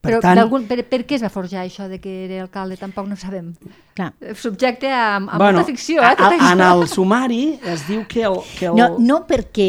[0.01, 2.73] Per Però tant, per, per què es va forjar això de que era alcalde?
[2.81, 3.51] Tampoc no sabem.
[3.93, 4.07] Clar.
[4.33, 6.51] Subjecte a, a molta ficció, eh, a- tot a- això.
[6.55, 8.39] en el sumari es diu que el...
[8.57, 9.67] Que el No, no perquè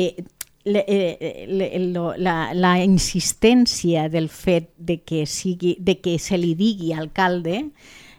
[0.65, 6.39] le, eh, le, lo, la, la insistència del fet de que, sigui, de que se
[6.39, 7.59] li digui alcalde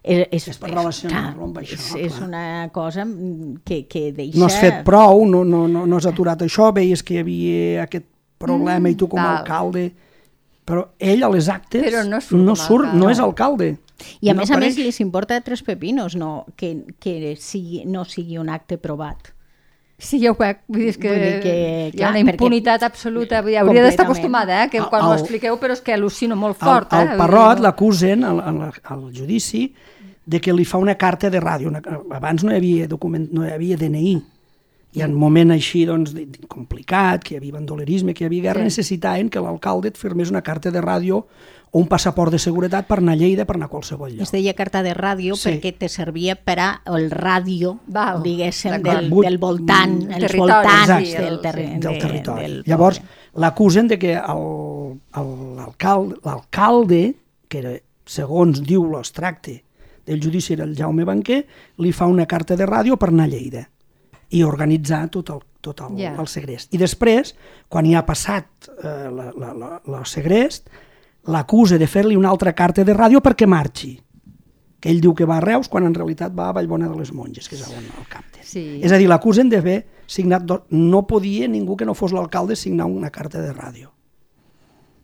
[0.03, 2.27] eh, és, És per relacionar-lo amb això, és, és clar.
[2.27, 4.37] una cosa mm, que, que deixa...
[4.37, 7.83] no has fet prou, no, no, no, no has aturat això, veies que hi havia
[7.87, 8.05] aquest
[8.37, 9.87] problema i tu com a val.
[10.65, 12.99] Però ell a les actes Però no surt no, surt, alcalde.
[13.03, 13.77] no és alcalde.
[14.21, 18.05] I a No més a més li importa tres pepinos no, que, que sigui, no
[18.05, 19.33] sigui un acte provat.
[20.03, 20.57] Sí, ja ho veig.
[20.67, 23.41] Vull dir, és que, Vull dir que, hi ha clar, una perquè- impunitat absoluta.
[23.41, 24.69] Vull dir, hauria d'estar acostumada, eh?
[24.69, 26.91] que quan el- expliqueu, però és que al·lucino molt fort.
[26.93, 27.17] el eh?
[27.17, 29.73] Parrot dir, l'acusen al, al, al judici
[30.25, 31.67] de que li fa una carta de ràdio.
[31.67, 31.81] Una,
[32.15, 34.21] abans no hi havia document, no hi havia DNI.
[34.93, 36.13] I en un moment així doncs,
[36.47, 38.65] complicat, que hi havia bandolerisme, que hi havia guerra, Sí.
[38.65, 41.25] necessitaven que l'alcalde et firmés una carta de ràdio
[41.71, 44.21] o un passaport de seguretat per anar a Lleida, per anar a qualsevol lloc.
[44.21, 45.49] Es deia carta de ràdio Sí.
[45.49, 51.07] perquè te servia per a el ràdio, Val, diguéssim, del, del voltant, mm, els voltants
[51.09, 51.71] sí, del, el- terri sí.
[51.79, 52.41] del de- territori.
[52.43, 53.11] del Llavors, poble.
[53.41, 57.15] l'acusen de que el- el- l'alcalde, l'alcalde,
[57.47, 57.73] que era,
[58.05, 59.63] segons diu l'extracte
[60.05, 63.27] del judici era el Jaume Banquer, li fa una carta de ràdio per anar a
[63.29, 63.69] Lleida
[64.31, 66.15] i organitzar tot el, tot el, Ja.
[66.19, 66.73] el segrest.
[66.73, 67.35] I després,
[67.69, 68.45] quan hi ha passat
[68.83, 70.69] eh, la, la, la, la segrest,
[71.27, 73.99] l'acusa de fer-li una altra carta de ràdio perquè marxi
[74.83, 77.13] que ell diu que va a Reus quan en realitat va a Vallbona de les
[77.15, 78.43] Monges, que és on el capten.
[78.43, 78.81] Sí.
[78.83, 80.43] És a dir, l'acusen d'haver signat...
[80.43, 80.65] Do...
[80.75, 83.93] No podia ningú que no fos l'alcalde signar una carta de ràdio.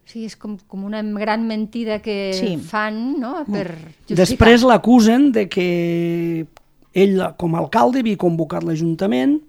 [0.04, 2.58] Sí, és com, com una gran mentida que Sí.
[2.58, 4.18] fan, no?, per justificar.
[4.18, 6.48] Després l'acusen de que
[6.94, 9.40] ell, com a alcalde, havia convocat l'Ajuntament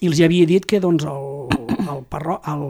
[0.00, 2.64] i els havia dit que doncs, el, el, parro, el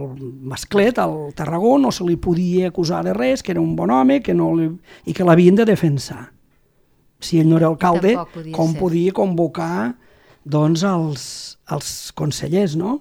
[0.51, 4.21] masclet, el Tarragó, no se li podia acusar de res, que era un bon home
[4.23, 4.69] que no li,
[5.09, 6.29] i que l'havien de defensar.
[7.25, 8.81] Si ell no era alcalde, podia com ser.
[8.81, 9.95] podia convocar
[10.45, 11.25] doncs, els,
[11.73, 12.99] els consellers, no?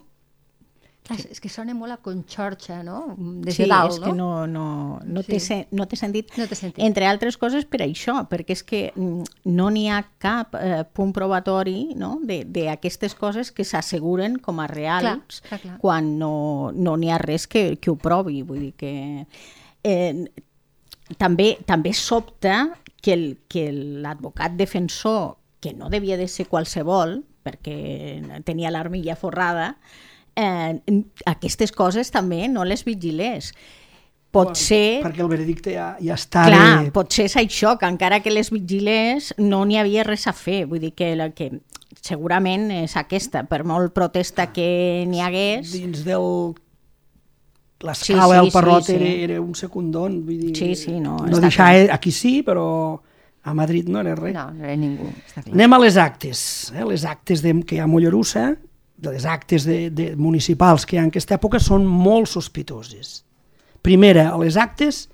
[1.04, 3.16] Clar, és que sona molt a Conxorxa, no?
[3.44, 5.34] Des sí, de dalt, és que no, no, no, Sí.
[5.34, 6.30] té, sen- no té sentit.
[6.40, 6.80] No té sentit.
[6.86, 11.12] Entre altres coses per això, perquè és que mm, no n'hi ha cap eh, punt
[11.12, 12.20] provatori no?
[12.24, 15.78] de- d'aquestes coses que s'asseguren com a reals Clar, clar, clar.
[15.84, 18.42] quan no no n'hi ha res que, que ho provi.
[18.44, 19.28] Vull dir que...
[19.84, 20.24] Eh,
[21.18, 22.70] també, també sobta
[23.02, 29.76] que el- que l'advocat defensor, que no devia de ser qualsevol, perquè tenia l'armilla forrada,
[29.82, 30.12] eh,
[31.30, 33.52] aquestes coses també no les vigilés.
[34.34, 35.02] Pot ser...
[35.04, 36.48] Perquè el veredicte ja, ja està...
[36.50, 40.34] Clar, de- potser és això, que encara que les vigilés no n'hi havia res a
[40.34, 40.64] fer.
[40.66, 41.52] Vull dir que, la, que
[42.02, 45.72] segurament és aquesta, per molt protesta que n'hi hagués...
[45.78, 46.28] dins del
[47.84, 48.98] Sí, l'escala sí, el Parrot sí, sí.
[49.04, 51.90] Era, era un secundón vull dir, Sí, sí, no, no deixava, clar.
[51.98, 52.64] aquí sí però
[53.44, 55.52] a Madrid no era res No, no era ningú, està clar.
[55.58, 56.86] anem a les actes eh?
[56.88, 58.46] les actes de, que hi ha a Mollerussa
[59.12, 63.24] les actes de, de municipals que hi ha en aquesta època són molt sospitoses
[63.84, 65.10] primera, a les actes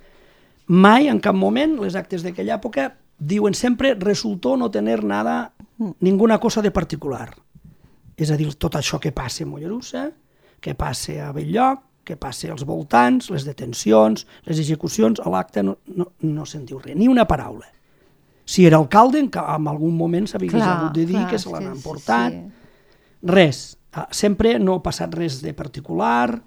[0.68, 5.54] mai, en cap moment, les actes d'aquella època diuen sempre resultó no tener nada,
[6.00, 7.32] ninguna cosa de particular.
[8.16, 10.12] És a dir, tot això que passa a Mollerussa,
[10.62, 15.78] que passa a Belllloc, que passa als voltants, les detencions, les execucions, a l'acte no,
[15.96, 17.66] no, no se'n diu res, ni una paraula.
[18.46, 21.66] Si era alcalde, en, en algun moment s'havia hagut de dir clar, que se l'han
[21.72, 22.34] que- emportat.
[22.34, 22.46] sí.
[23.22, 23.78] Res.
[23.94, 26.42] Ah, Sempre no ha passat res de particular.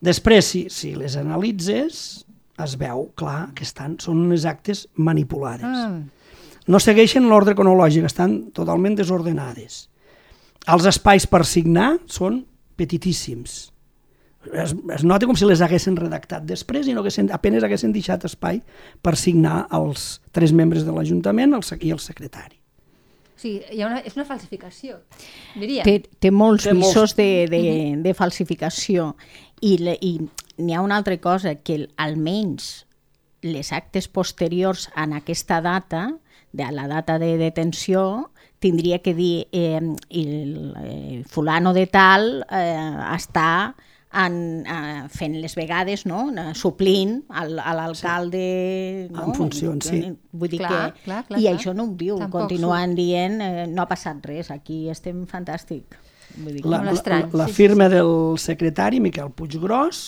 [0.00, 2.24] Després, si, si les analitzes,
[2.58, 5.66] es veu, clar, que estan, són unes actes manipulades.
[5.68, 5.98] Ah,
[6.68, 9.86] No segueixen l'ordre cronològic, estan totalment desordenades.
[10.68, 12.42] Els espais per signar són
[12.76, 13.70] petitíssims.
[14.52, 18.28] Es, es nota com si les haguessin redactat després i no haguessin, apenes haguessin deixat
[18.28, 18.60] espai
[19.00, 22.57] per signar els tres membres de l'Ajuntament i el secretari.
[23.38, 24.98] O sigui, hi ha una, és una falsificació,
[25.54, 25.84] diria.
[25.86, 27.62] té, té molts Té molts- visos de, de,
[28.02, 29.12] de falsificació.
[29.62, 30.16] I, le, i
[30.58, 32.84] n'hi ha una altra cosa que el- almenys
[33.46, 36.08] les actes posteriors en aquesta data
[36.50, 39.78] de la data de detenció tindria que dir eh,
[40.10, 43.76] el, eh, fulano de tal eh, està
[44.18, 46.26] en, eh, fent les vegades, no?
[46.32, 48.42] Eh, suplint a l'alcalde...
[49.12, 49.28] No?
[49.28, 50.02] En funcions, sí.
[50.32, 51.04] Vull dir Clar, que...
[51.06, 51.56] clar, clar, I clar.
[51.56, 55.98] això no ho diu, Tampoc continuen dient eh, no ha passat res, aquí estem fantàstic.
[56.36, 56.70] Vull dir que...
[56.72, 60.02] La, la, estrany, la sí, sí, firma del secretari, Miquel Puiggròs,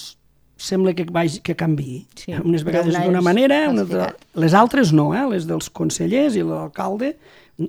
[0.60, 2.02] sembla que, vagi, que canvi.
[2.18, 2.34] Sí.
[2.36, 3.84] Unes vegades Una d'una manera, de...
[3.84, 4.26] falsificat.
[4.44, 5.24] les altres no, eh?
[5.30, 7.14] les dels consellers i l'alcalde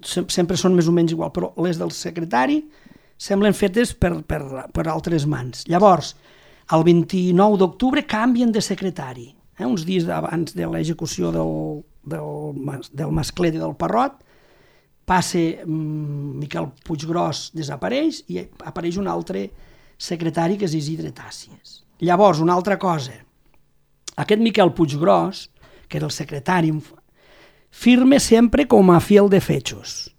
[0.08, 2.62] sem sempre són més o menys igual, però les del secretari
[3.22, 4.42] semblen fetes per, per,
[4.74, 5.66] per altres mans.
[5.70, 6.16] Llavors,
[6.76, 9.30] el 29 d'octubre canvien de secretari,
[9.60, 9.66] eh?
[9.66, 12.62] uns dies abans de l'execució del, del,
[12.94, 14.22] del masclet i del parrot,
[15.08, 19.50] passa mm, Miquel Puiggròs desapareix i apareix un altre
[20.02, 21.82] secretari que és Isidre Tàcies.
[22.02, 23.14] Llavors, una altra cosa,
[24.18, 25.50] aquest Miquel Puiggròs,
[25.88, 26.72] que era el secretari,
[27.72, 30.10] firme sempre com a fiel de fechos.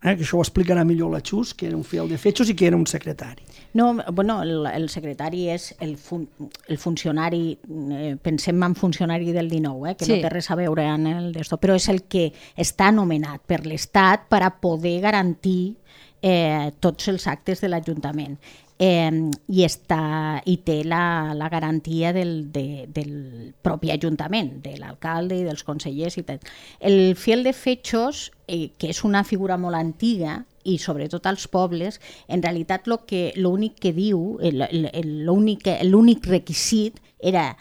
[0.00, 0.14] Eh?
[0.14, 2.68] Que això ho explicarà millor la Xus, que era un fiel de fechos i que
[2.68, 3.42] era un secretari.
[3.74, 6.22] No, bueno, el, el secretari és el, fun,
[6.68, 7.58] el funcionari,
[7.92, 10.12] eh, pensem en funcionari del 19, eh, que Sí.
[10.14, 13.64] no té res a veure en el d'esto, però és el que està nomenat per
[13.66, 15.74] l'Estat per a poder garantir
[16.22, 18.38] eh, tots els actes de l'Ajuntament.
[18.80, 19.10] Eh,
[19.50, 25.42] i, està, i té la, la garantia del, de, del propi Ajuntament, de l'alcalde i
[25.42, 26.38] dels consellers i tal.
[26.78, 31.98] El fiel de fechos, eh, que és una figura molt antiga, i sobretot als pobles,
[32.28, 37.56] en realitat lo que l'únic que diu, el- el- el- l'únic l'únic requisit era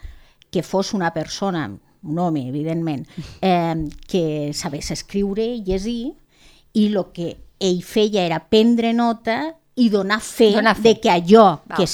[0.52, 1.66] que fos una persona,
[2.04, 3.08] un home, evidentment,
[3.42, 3.74] eh,
[4.08, 6.14] que sabés escriure i llegir,
[6.74, 10.82] i el que ell feia era prendre nota i donar fe, Donar fe.
[10.82, 11.78] de que allò Val.
[11.78, 11.86] que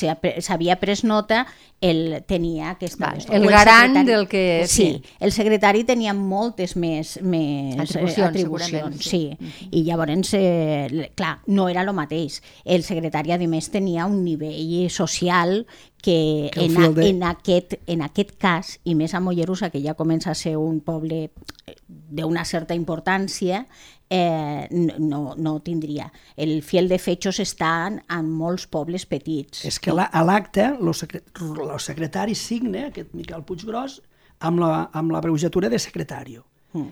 [0.42, 1.46] s'havia pres nota
[1.84, 3.10] ell tenia aquesta...
[3.10, 3.34] Val, esto.
[3.36, 5.16] el O garant secretari- del que- Sí, sí.
[5.20, 9.38] el secretari tenia moltes més, més Atribucions, atribucions segurament, sí.
[9.70, 12.42] I llavors, eh, clar, no era el mateix.
[12.64, 15.66] El secretari, a més, tenia un nivell social
[16.02, 19.70] que, Que el en, a, de- en, aquest, en aquest cas, i més a Mollerussa,
[19.72, 21.32] que ja comença a ser un poble
[21.68, 23.66] eh, d'una certa importància,
[24.14, 24.68] eh,
[25.00, 26.12] no, no tindria.
[26.38, 29.64] El fiel de fechos està en, molts pobles petits.
[29.66, 33.98] És que la, a l'acte, el secre, lo secretari signa, aquest Miquel Puiggròs,
[34.46, 36.46] amb la, amb l'abreviatura de secretario.
[36.78, 36.92] Mm.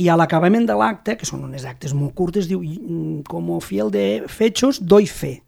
[0.00, 3.90] I a l'acabament de l'acte, que són unes actes molt curtes, diu, "Mm, com fiel
[3.90, 5.43] de fechos, doy fe.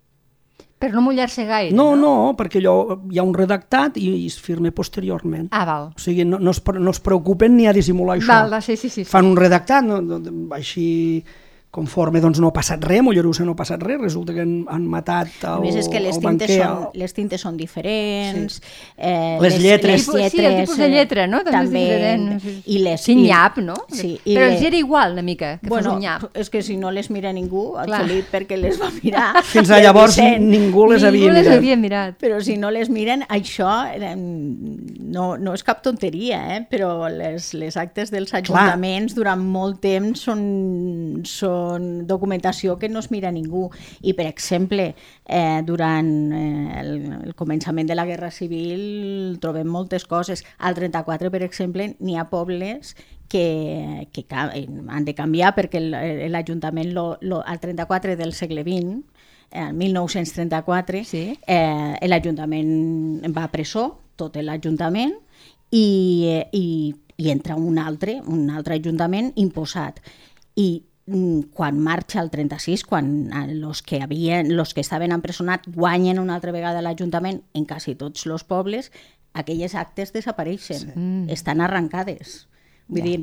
[0.76, 4.36] Per no mullar-se gaire, No, no, perquè allò hi ha un redactat i, i es
[4.36, 5.48] firma posteriorment.
[5.56, 5.88] Ah, val.
[5.96, 8.28] O sigui, no, no, es, no es preocupen ni a dissimular això.
[8.28, 9.04] Val, val, sí, sí, sí.
[9.04, 9.10] sí.
[9.10, 10.20] Fan un redactat, no, no,
[10.52, 11.24] així
[11.70, 14.86] conforme doncs, no ha passat res, Mollerussa no ha passat res, resulta que han, han
[14.88, 16.62] matat el, A més, és que les el tintes, banquer.
[16.64, 18.54] són, les tintes són diferents.
[18.54, 18.62] Sí.
[18.96, 20.00] Eh, Les lletres.
[20.08, 21.42] El tipus- sí, el tipus de lletra, no?
[21.44, 21.70] També, és
[22.40, 22.62] diferent.
[22.64, 23.74] I les, i- nyap, no?
[23.92, 26.24] Sí, i Però els era igual, una mica, que bueno, fos un nyap.
[26.34, 28.00] és que si no les mira ningú, el Clar.
[28.06, 29.42] Felip perquè les va mirar.
[29.52, 30.48] Fins a el llavors Vicent.
[30.48, 31.58] ningú les havia Ningú les mirat.
[31.58, 32.18] havia mirat.
[32.18, 33.68] Però si no les miren, això
[34.16, 36.66] no, no és cap tonteria, eh?
[36.70, 41.65] però les, les actes dels ajuntaments durant molt temps són, són
[42.06, 43.70] documentació que no es mira ningú.
[44.02, 44.94] I, per exemple,
[45.26, 46.92] eh, durant eh, el,
[47.26, 50.44] el començament de la Guerra Civil trobem moltes coses.
[50.58, 52.94] Al 34, per exemple, n'hi ha pobles
[53.28, 55.80] que, que ca- han de canviar perquè
[56.30, 59.02] l'Ajuntament al 34 del segle XX
[59.56, 61.38] el 1934 Sí.
[61.46, 65.14] eh, l'Ajuntament va a presó, tot l'Ajuntament,
[65.70, 65.86] i,
[66.30, 70.00] eh, i, i entra un altre, un altre Ajuntament imposat.
[70.56, 70.82] I
[71.54, 76.34] quan marxa el 36, quan eh, los que, havien, los que estaven empresonats guanyen una
[76.34, 78.90] altra vegada l'Ajuntament en quasi tots els pobles,
[79.32, 80.94] aquelles actes desapareixen, sí.
[80.96, 81.28] Mm.
[81.30, 82.48] estan arrencades.
[82.88, 83.18] Vull dir,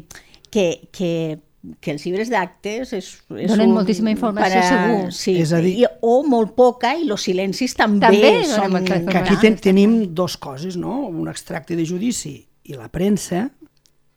[0.51, 1.39] que, que,
[1.79, 3.09] que els llibres d'actes és,
[3.39, 5.11] és Donen moltíssima informació, segur.
[5.15, 8.79] Sí, És a dir- i, o molt poca, i els silencis també, També són...
[8.83, 11.01] que aquí ten, tenim dos coses, no?
[11.07, 13.49] Un extracte de judici i la premsa,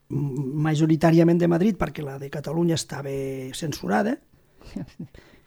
[0.09, 3.13] majoritàriament de Madrid, perquè la de Catalunya estava
[3.55, 4.17] censurada,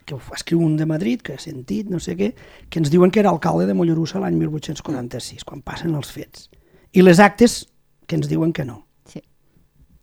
[0.06, 2.32] que ho escriu un de Madrid, que he sentit, no sé què,
[2.70, 6.50] que ens diuen que era alcalde de Mollerussa l'any 1846, quan passen els fets.
[6.98, 7.62] I les actes
[8.10, 8.82] que ens diuen que no.
[9.06, 9.22] Sí.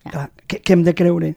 [0.04, 0.12] Ja.
[0.12, 1.32] Clar, què, què hem de creure?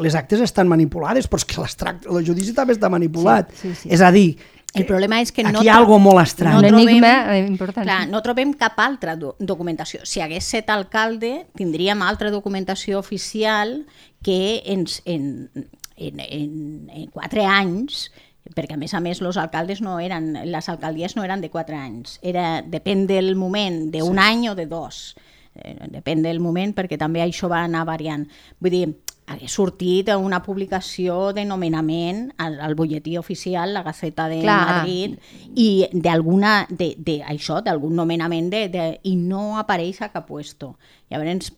[0.00, 1.60] Les actes estan manipulades, però és que
[2.08, 3.52] el judici també està manipulat.
[3.52, 3.90] Sí, sí, sí.
[3.92, 4.38] És a dir,
[4.74, 5.50] El problema és que no...
[5.50, 6.60] aquí hi ha algo molt estrany.
[6.60, 7.12] Un enigma,
[7.42, 10.04] important, Clar, no trobem cap altra do documentació.
[10.06, 13.80] Si hagués set alcalde, tindríem altra documentació oficial
[14.22, 15.50] que ens, en,
[15.96, 16.50] en, en,
[16.86, 18.08] en quatre anys
[18.54, 21.76] perquè a més a més els alcaldes no eren, les alcaldies no eren de quatre
[21.76, 24.24] anys, era, depèn del moment, d'un sí.
[24.24, 25.14] any o de dos,
[25.54, 28.26] eh, depèn del moment perquè també això va anar variant.
[28.58, 28.86] Vull dir,
[29.30, 34.58] hagués sortit una publicació de nomenament al, al butlletí oficial, la Gaceta de Clar.
[34.66, 35.16] Madrid,
[35.54, 40.74] i d'alguna, de, de, això, d'algun nomenament, de, de, i no apareix a cap puesto.
[41.10, 41.52] Llavors,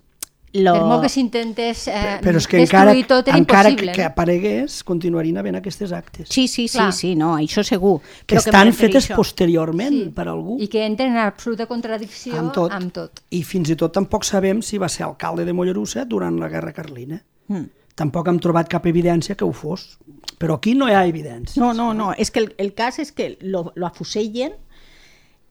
[0.52, 0.74] lo...
[0.76, 3.92] Per molt que s'intentés eh, Però és que destruir encara, tot, era encara que, impossible.
[3.96, 6.28] que aparegués, continuarien havent aquestes actes.
[6.28, 6.92] Sí, sí, sí, Clar.
[6.92, 8.02] sí, no, això segur.
[8.26, 10.10] que Però estan em fetes posteriorment Sí.
[10.12, 10.58] per algú.
[10.60, 12.70] I que entren en absoluta contradicció amb tot.
[12.76, 13.24] amb tot.
[13.32, 16.74] I fins i tot tampoc sabem si va ser alcalde de Mollerussa durant la Guerra
[16.76, 17.22] Carlina.
[17.52, 17.70] Mm.
[18.02, 19.98] Tampoc hem trobat cap evidència que ho fos.
[20.40, 21.60] Però aquí no hi ha evidència.
[21.60, 24.56] No, no, no, és que el, el cas és que lo, lo afusellen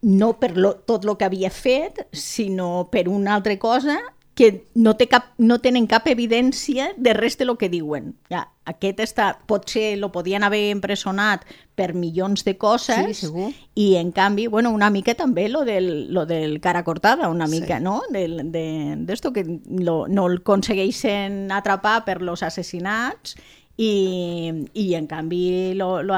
[0.02, 4.00] no per lo, tot el que havia fet, sinó per una altra cosa
[4.34, 8.14] que no, té cap, no tenen cap evidència de res de lo que diuen.
[8.32, 11.44] Ja, aquest està, potser lo podien haver empresonat
[11.76, 13.50] per milions de coses Sí, segur.
[13.76, 17.78] i en canvi, bueno, una mica també lo del, lo del cara cortada, una mica,
[17.80, 17.84] sí.
[17.84, 18.02] no?
[18.10, 23.36] Del, de, d'esto que lo, no el aconsegueixen atrapar per los assassinats
[23.82, 26.14] i, i en canvi lo, lo,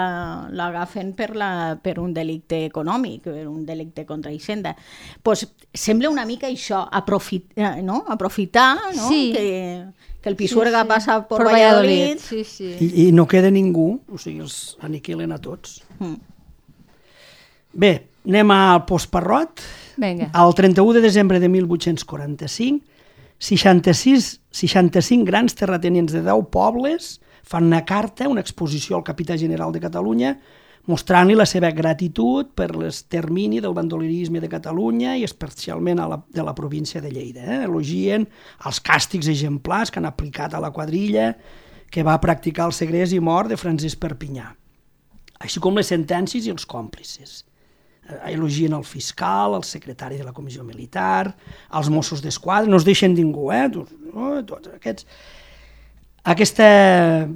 [0.49, 4.76] lo agafen per, la, per un delicte econòmic, per un delicte contra Hisenda.
[5.24, 8.03] pues, sembla una mica això, aprofit, eh, no?
[8.07, 9.07] aprofitar no?
[9.07, 9.32] Sí.
[9.36, 9.86] que,
[10.22, 10.88] que el Pisuerga sí.
[10.89, 12.76] passa per, Per Valladolid, Sí, sí.
[12.80, 15.80] I, I no queda ningú, o sigui, els aniquilen a tots.
[15.99, 16.20] Mm.
[17.74, 17.95] Bé,
[18.28, 19.64] anem al postparrot.
[19.95, 20.34] Vinga.
[20.36, 22.84] El 31 de desembre de 1845,
[23.39, 29.74] 66, 65 grans terratenients de 10 pobles fan una carta, una exposició al capità general
[29.76, 30.34] de Catalunya,
[30.88, 36.44] mostrant-li la seva gratitud per l'extermini del bandolerisme de Catalunya i especialment a la, de
[36.44, 37.46] la província de Lleida.
[37.46, 37.62] Eh?
[37.70, 38.28] Elogien
[38.68, 41.34] els càstigs exemplars que han aplicat a la quadrilla
[41.94, 44.50] que va practicar el segrest i mort de Francesc Perpinyà,
[45.39, 47.44] així com les sentències i els còmplices
[48.04, 51.32] Eh, elogien el fiscal, el secretari de la comissió militar,
[51.72, 53.70] els Mossos d'Esquadra, no es deixen ningú, eh?
[53.72, 55.08] Tots, oh, tots aquests.
[56.24, 57.28] Aquesta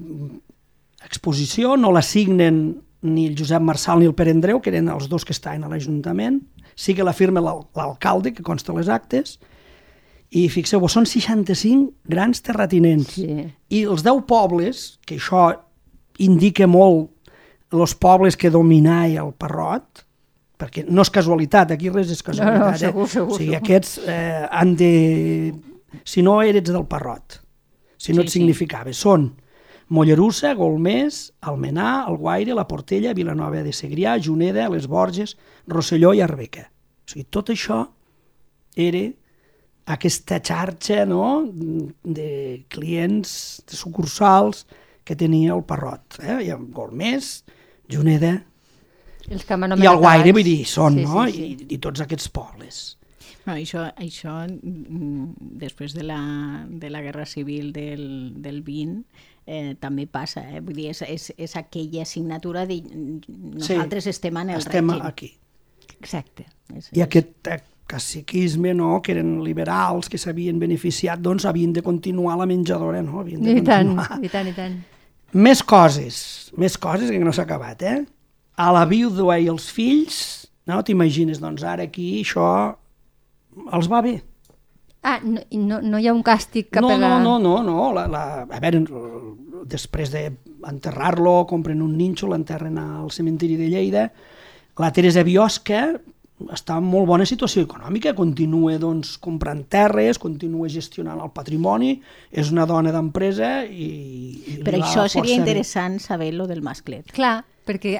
[1.03, 2.77] exposició no la signen
[3.07, 5.69] ni el Josep Marçal ni el Pere Andreu, que eren els dos que estaven a
[5.71, 6.41] l'Ajuntament,
[6.75, 9.37] sí que la firma l'al- l'alcalde, que consta les actes,
[10.35, 13.13] i fixeu-vos, són 65 grans terratinents.
[13.15, 13.45] Sí.
[13.71, 15.45] I els 10 pobles, que això
[16.19, 17.13] indica molt
[17.71, 20.03] els pobles que dominava el Parrot,
[20.57, 22.59] perquè no és casualitat, aquí res és casualitat.
[22.59, 23.11] No, no, segur, eh?
[23.13, 23.61] segur, O sigui, segur.
[23.63, 24.91] aquests eh, han de...
[26.03, 27.39] Si no eres del Parrot,
[27.97, 28.39] si no Sí, et sí.
[28.39, 29.31] significava, són
[29.89, 35.37] Mollerussa, Golmés, Almenar, Alguaire, La Portella, Vilanova de Segrià, Juneda, Les Borges,
[35.67, 36.67] Rosselló i Arbeca.
[37.07, 37.85] O sigui, tot això
[38.75, 39.05] era
[39.87, 41.47] aquesta xarxa no?
[42.03, 44.65] de clients, de sucursals,
[45.07, 46.19] que tenia el Parrot.
[46.19, 46.35] Eh?
[46.43, 47.45] Hi ha Golmés,
[47.89, 48.41] Juneda
[49.31, 51.25] Els que i el Guaire, vull dir, són, Sí, no?
[51.27, 51.47] sí, sí.
[51.47, 52.97] I, I tots aquests pobles.
[53.45, 56.19] No, això, això mm, després de la,
[56.67, 59.03] de la Guerra Civil del, del 20
[59.47, 60.61] eh, també passa, eh?
[60.61, 62.81] vull dir, és, és, és aquella assignatura de
[63.27, 65.05] nosaltres estem en el Estem règim.
[65.07, 65.31] aquí.
[65.97, 66.45] Exacte.
[66.75, 71.81] És, I aquest eh, caciquisme, no?, que eren liberals, que s'havien beneficiat, doncs havien de
[71.81, 73.21] continuar la menjadora, no?
[73.23, 74.75] Havien de I tant, i tant, i tant.
[75.37, 76.17] Més coses,
[76.59, 78.01] més coses que no s'ha acabat, eh?
[78.57, 80.19] A la vídua i els fills,
[80.67, 82.47] no t'imagines, doncs ara aquí això
[83.73, 84.17] els va bé.
[85.07, 87.13] Ah, no, no, no hi ha un càstig cap no, a la...
[87.21, 88.81] no, no, no, no, la, la, a veure,
[89.69, 94.07] després d'enterrar-lo, compren un nínxol, l'enterren al cementiri de Lleida,
[94.77, 95.87] la Teresa Biosca
[96.53, 101.95] està en molt bona situació econòmica, continua doncs, comprant terres, continua gestionant el patrimoni,
[102.29, 103.87] és una dona d'empresa i,
[104.53, 105.41] i va això força seria bé.
[105.41, 107.09] interessant saber lo del masclet.
[107.15, 107.97] Clar, perquè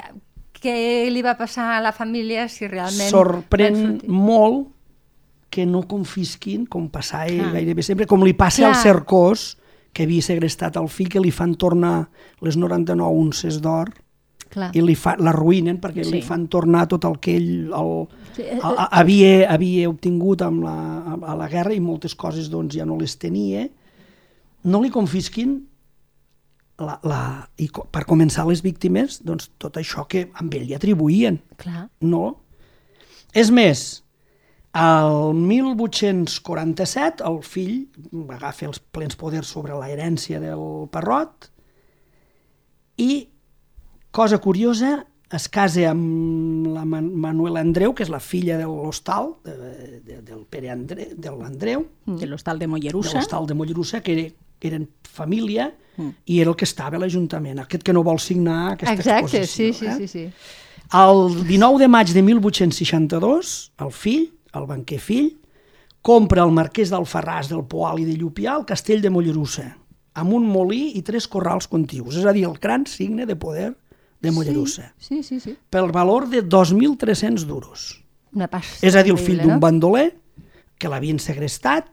[0.58, 0.76] què
[1.10, 3.10] li va passar a la família si realment...
[3.10, 4.68] sorprèn molt
[5.50, 7.52] que no confisquin, com passava Clar.
[7.54, 8.82] gairebé sempre, com li passa al Clar.
[8.82, 9.56] Cercós,
[9.92, 12.10] que havia segrestat el fill, que li fan tornar
[12.44, 13.90] les 99 unces d'or
[14.72, 16.10] i li fa, la ruïnen perquè Sí.
[16.12, 17.90] li fan tornar tot el que ell el,
[18.38, 20.76] eh, a, a, havia, havia obtingut amb la,
[21.20, 23.66] a, la guerra i moltes coses doncs, ja no les tenia.
[24.64, 25.66] No li confisquin
[26.78, 31.40] la, la, i per començar les víctimes doncs, tot això que amb ell li atribuïen.
[31.58, 31.88] Clar.
[32.00, 32.38] No.
[33.34, 34.02] És més,
[34.78, 41.48] el 1847 el fill va agafar els plens poders sobre la herència del Parrot
[43.02, 43.28] i,
[44.14, 49.34] cosa curiosa, es casa amb la Man Manuela Andreu, que és la filla de l'hostal,
[49.44, 49.54] de,
[50.06, 53.18] de, del Pere Andre, de l'Andreu, De l'hostal de de Mollerussa.
[53.18, 55.72] l'hostal de Mollerussa, que, era, que eren família,
[56.26, 59.72] i era el que estava a l'Ajuntament, aquest que no vol signar aquesta Exacte, exposició.
[59.72, 59.96] sí, sí, eh?
[59.98, 60.26] sí, sí.
[60.94, 65.32] El 19 de maig de 1862, el fill, el banquer fill,
[66.02, 69.66] compra el marquès d'Alfarràs del Poal i de Llupià el castell de Mollerussa,
[70.14, 73.74] amb un molí i tres corrals contigus, és a dir, el gran signe de poder
[74.20, 75.56] de Mollerussa, Sí, sí, sí.
[75.70, 78.04] pel valor de 2.300 duros.
[78.34, 78.86] Una pasta.
[78.86, 80.16] És a dir, el fill d'un bandoler,
[80.78, 81.86] que l'havien segrestat,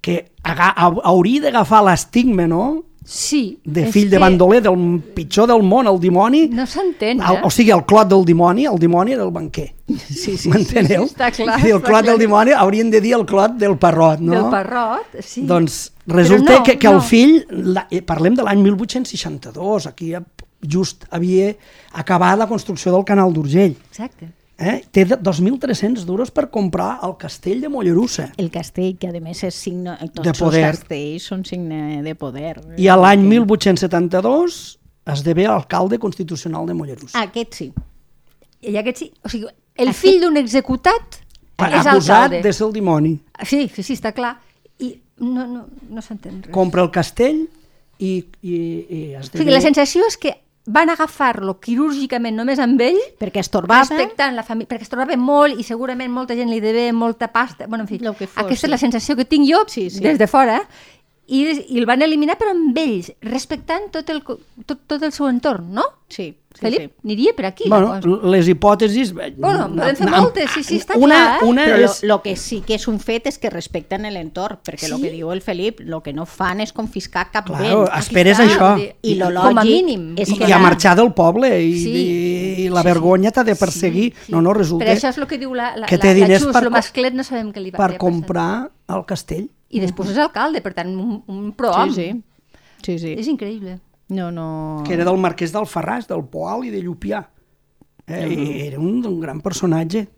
[0.00, 3.58] que aga- hau- hauria d'agafar l'estigma, no?, Sí.
[3.64, 7.40] de fill de que bandoler, del pitjor del món, el dimoni, No s'entén, el, eh?
[7.42, 9.70] o sigui, el clot del dimoni, el dimoni era el banquer.
[9.90, 10.50] Sí, sí.
[10.52, 11.06] M'enteneu?
[11.08, 14.20] sí, està clar, dir, el clot del dimoni haurien de dir el clot del parrot,
[14.20, 14.36] no?
[14.36, 15.46] Del parrot, sí.
[15.48, 16.98] Doncs resulta no, que, que no.
[16.98, 17.40] el fill,
[17.74, 20.12] la, eh, parlem de l'any 1862, aquí
[20.60, 21.54] just havia
[21.92, 23.74] acabat la construcció del canal d'Urgell.
[23.88, 24.30] Exacte.
[24.60, 24.82] Eh?
[24.92, 28.26] Té de- 2.300 duros per comprar el castell de Mollerussa.
[28.36, 29.94] El castell, que a més és signe...
[30.12, 30.66] Tots De poder.
[30.68, 32.58] els castells són signe de poder.
[32.76, 34.78] I a l'any 1872
[35.10, 37.22] esdevé alcalde constitucional de Mollerussa.
[37.24, 37.70] Aquest sí.
[38.60, 39.48] I aquest sí, o sigui,
[39.80, 41.22] el fill d'un executat
[41.56, 43.14] Per és acusat de ser el dimoni.
[43.48, 44.34] Sí, sí, sí, està clar.
[44.80, 44.92] I
[45.24, 46.52] no, no, no s'entén res.
[46.52, 47.46] Compra el castell
[47.98, 48.12] i,
[48.44, 49.42] i, i O esdevé...
[49.42, 50.36] sigui, la sensació és que
[50.72, 53.84] van agafar-lo quirúrgicament només amb ell, Perquè estorbava...
[53.88, 57.66] respectant la família, perquè es trobava molt i segurament molta gent li devia molta pasta.
[57.66, 58.70] Bueno, en fi, fos, aquesta sí.
[58.70, 60.00] és la sensació que tinc jo Sí, sí.
[60.04, 60.60] des de fora
[61.30, 65.28] i, i el van eliminar però amb ells, respectant tot el, tot, tot el seu
[65.30, 65.84] entorn, no?
[66.10, 66.90] Sí, sí, Felip, sí.
[67.04, 68.26] aniria per aquí Bueno, la cosa.
[68.28, 69.12] les hipòtesis...
[69.20, 71.44] eh, Bueno, podem fer moltes, sí, sí, està una, clar?
[71.48, 72.02] Una Però lo, és...
[72.02, 75.02] lo que sí que és un fet és que respecten l'entorn, perquè el Sí?
[75.02, 77.90] que diu el Felip, el que no fan és confiscar cap Claro, bé.
[77.98, 78.72] esperes això.
[79.02, 80.14] I lo com a lògic mínim.
[80.18, 81.90] és I, que i a la- marxar del poble i, Sí.
[81.90, 84.12] i, i la Sí, vergonya t'ha de perseguir.
[84.14, 84.32] Sí, sí.
[84.32, 86.38] No, no, resulta Però això és el que diu la, la, que la, té la
[86.38, 89.48] Xus, per, lo co- masclet no sabem què li va per comprar el castell.
[89.70, 91.92] I després és alcalde, per tant, un, un prohom.
[91.94, 92.58] Sí, sí.
[92.82, 93.14] sí, sí.
[93.16, 93.78] És increïble.
[94.10, 94.82] No, no...
[94.86, 97.22] que era del marquès d'Alfarràs, del Poal i de Llupià.
[98.10, 100.08] Eh, i Era un, un gran personatge.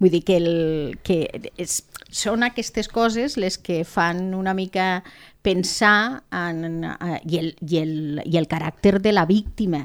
[0.00, 1.18] Vull dir que, el, que
[1.60, 1.80] és,
[2.12, 5.02] són aquestes coses les que fan una mica
[5.44, 7.94] pensar en, eh, i, el, i, el,
[8.24, 9.84] i el caràcter de la víctima.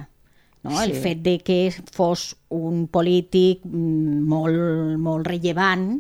[0.63, 0.75] No?
[0.75, 0.83] Sí.
[0.87, 1.59] El fet de que
[1.91, 5.95] fos un polític mm, molt, molt rellevant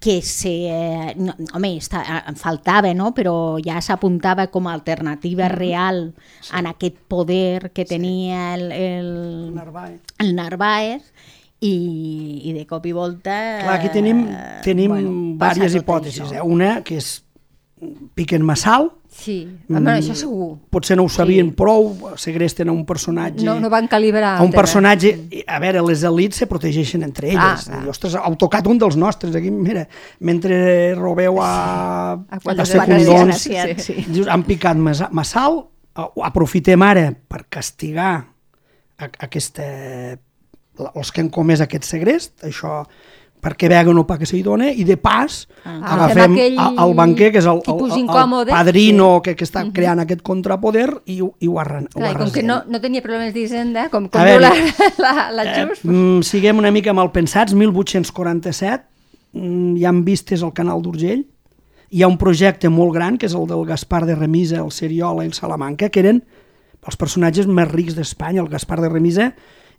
[0.00, 2.00] que se, eh, no, home, està,
[2.40, 3.10] faltava, no?
[3.14, 6.06] però ja s'apuntava com a alternativa real
[6.40, 6.54] sí.
[6.56, 9.10] en aquest poder que tenia el, el,
[9.54, 10.00] Narváez.
[10.24, 11.10] el Narváez
[11.60, 11.74] i,
[12.48, 13.36] i de cop i volta...
[13.60, 16.32] Clar, aquí tenim, eh, tenim bueno, diverses hipòtesis.
[16.32, 16.40] Eh?
[16.40, 17.18] Una, que és
[18.16, 18.88] piquen massal,
[19.20, 19.52] Sí, Mm.
[19.52, 19.82] mm.
[19.84, 20.58] bueno, això segur.
[20.70, 21.54] potser no ho sabien Sí.
[21.56, 23.44] prou, segresten a un personatge...
[23.44, 24.38] No, no van calibrar.
[24.38, 25.44] a un personatge...
[25.46, 27.66] A veure, les elites se protegeixen entre Ah, elles.
[27.66, 27.84] clar.
[27.84, 29.36] I, ostres, heu tocat un dels nostres.
[29.36, 29.86] Aquí, mira,
[30.20, 34.06] mentre robeu a, A quatre a de secundons, desgraciats, sí.
[34.08, 35.66] dius, han picat massa- massal,
[36.24, 38.24] aprofitem ara per castigar
[38.96, 39.64] a, aquesta,
[40.94, 42.86] els que han comès aquest segrest, això
[43.40, 46.70] perquè vega no pa que se li dona, i de pas Ah, agafem aquell a-
[46.84, 50.22] el banquer, que és el, el, tipus el, el padrino que, que està creant aquest
[50.22, 53.32] contrapoder, i, ho- i ho, arran, ho Clar, i com que no, no tenia problemes
[53.34, 54.72] d'hisenda, com, com diu la, veure,
[55.04, 58.84] la, la Eh, Just, mm, siguem una mica malpensats, 1847,
[59.32, 61.24] mm, hi han vistes al canal d'Urgell,
[61.90, 65.24] hi ha un projecte molt gran, que és el del Gaspar de Remisa, el Seriola
[65.24, 66.22] i el Salamanca, que eren
[66.86, 68.40] els personatges més rics d'Espanya.
[68.44, 69.32] El Gaspar de Remisa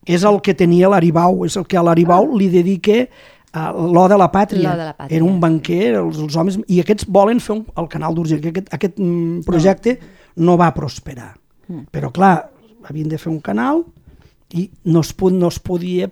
[0.05, 3.05] és el que tenia l'Aribau, és el que a l'Aribau li dedica
[3.54, 4.72] l'O de la Pàtria.
[4.76, 6.60] De la Pàtria, Era un banquer, els, els homes...
[6.72, 10.52] I aquests volen fer un, el canal d'Urgell, que aquest, aquest mm, projecte no.
[10.52, 11.34] no va prosperar.
[11.68, 11.86] Mm.
[11.91, 12.36] Però, clar,
[12.88, 13.84] havien de fer un canal
[14.56, 16.08] i no es, pod, no es podia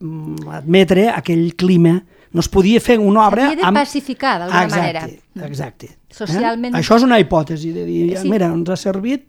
[0.00, 1.98] mm, admetre aquell clima,
[2.32, 3.50] no es podia fer una obra...
[3.50, 5.04] S'havia de pacificar, d'alguna manera.
[5.04, 5.90] Exacte, exacte.
[6.12, 6.80] Socialment- Eh?
[6.80, 8.28] Això és una hipòtesi, de dir, Sí.
[8.28, 9.28] mira, ens ha servit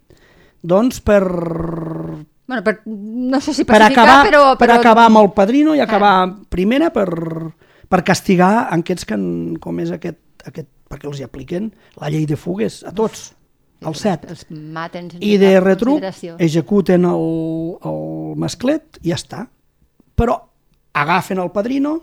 [0.64, 1.24] doncs per,
[2.47, 4.79] bueno, per, no sé si per, acabar, però, per però...
[4.79, 6.15] acabar amb el padrino i acabar
[6.51, 7.07] primera per,
[7.89, 9.27] per castigar aquests que han
[9.63, 11.71] comès aquest, aquest, perquè els hi apliquen
[12.01, 13.31] la llei de fugues a tots,
[13.83, 14.27] als set.
[14.29, 16.03] Els maten sense I de retruc
[16.37, 17.25] executen el,
[17.83, 17.99] el
[18.39, 19.43] masclet i ja està.
[20.13, 20.37] Però
[20.93, 21.97] agafen el padrino,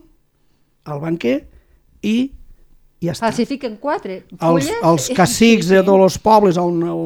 [0.90, 1.38] el banquer,
[2.02, 2.16] i
[3.00, 3.28] ja està.
[3.28, 4.84] Falsifiquen quatre Els, fulles.
[4.84, 7.04] els cacics de tots els pobles on el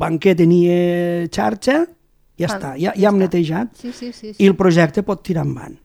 [0.00, 1.82] banquer tenia xarxa,
[2.40, 3.24] ja Fan- està, ja, ja ja hem està.
[3.26, 4.32] netejat Sí, sí, sí.
[4.32, 4.36] sí.
[4.42, 5.76] i el projecte pot tirar endavant.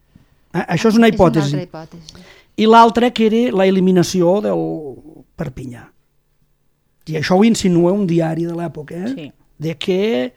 [0.56, 0.64] Eh?
[0.78, 1.52] Això és una hipòtesi.
[1.52, 2.26] És una altra hipòtesi.
[2.58, 4.62] I l'altra que era la eliminació del
[5.36, 5.84] Perpinyà.
[7.12, 9.12] I això ho insinua un diari de l'època, eh?
[9.14, 9.32] Sí.
[9.60, 10.34] de que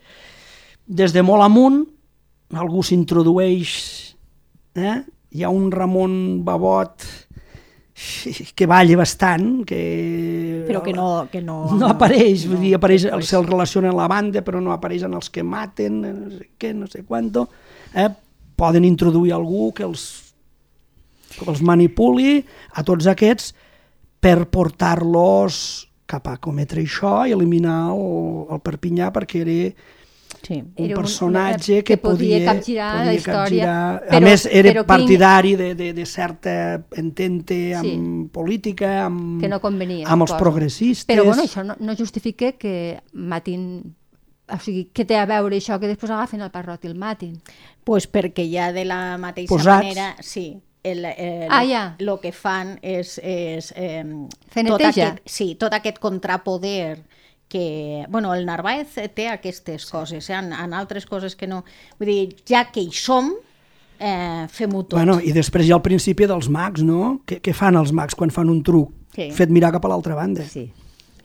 [0.87, 1.85] des de molt amunt
[2.55, 4.14] algú s'introdueix,
[4.75, 5.03] eh?
[5.33, 7.03] hi ha un Ramon Babot
[8.55, 10.64] que balla bastant, que...
[10.68, 11.28] Però que no...
[11.32, 14.74] Que no, no apareix, vull dir, apareix, no, se'l relaciona en la banda, però no
[14.74, 17.49] apareixen els que maten, no sé què, no sé quanto.
[17.94, 18.09] Eh?
[18.59, 20.07] Poden introduir algú que els,
[21.34, 22.38] que els manipuli
[22.74, 23.53] a tots aquests
[24.22, 25.61] per portar-los
[26.09, 29.59] cap a cometre això i eliminar el, el Perpinyà perquè era
[30.43, 30.55] Sí.
[30.62, 33.95] un Era un- personatge una- que, que podia podia, capgirar la podia història, capgirar.
[33.97, 38.29] a però- més, era però partidari de, de, de certa entente amb Sí.
[38.33, 40.07] política, amb, que no convenia.
[40.09, 41.07] amb els progressistes.
[41.07, 43.95] Però bueno, això no, no justifica que matin...
[44.51, 47.35] O sigui, què té a veure això que després agafen el parrot i el matin?
[47.85, 49.83] Pues perquè ja de la mateixa Posats.
[49.85, 51.97] manera, sí, el, el, Ah, ja.
[51.99, 54.05] el que fan és, és eh,
[54.49, 57.03] Fer tot aquest, sí, tot aquest contrapoder
[57.49, 60.34] que, bueno, el Narváez té aquestes coses, eh?
[60.36, 61.62] en, en altres coses que no...
[61.99, 63.30] Vull dir, ja que hi som,
[63.99, 64.99] eh, fem-ho tot.
[64.99, 67.22] Bueno, i després hi ha el principi dels mags, no?
[67.26, 68.92] Què, què fan els mags quan fan un truc?
[69.16, 69.30] Sí.
[69.34, 70.44] Fet mirar cap a l'altra banda.
[70.46, 70.68] Sí.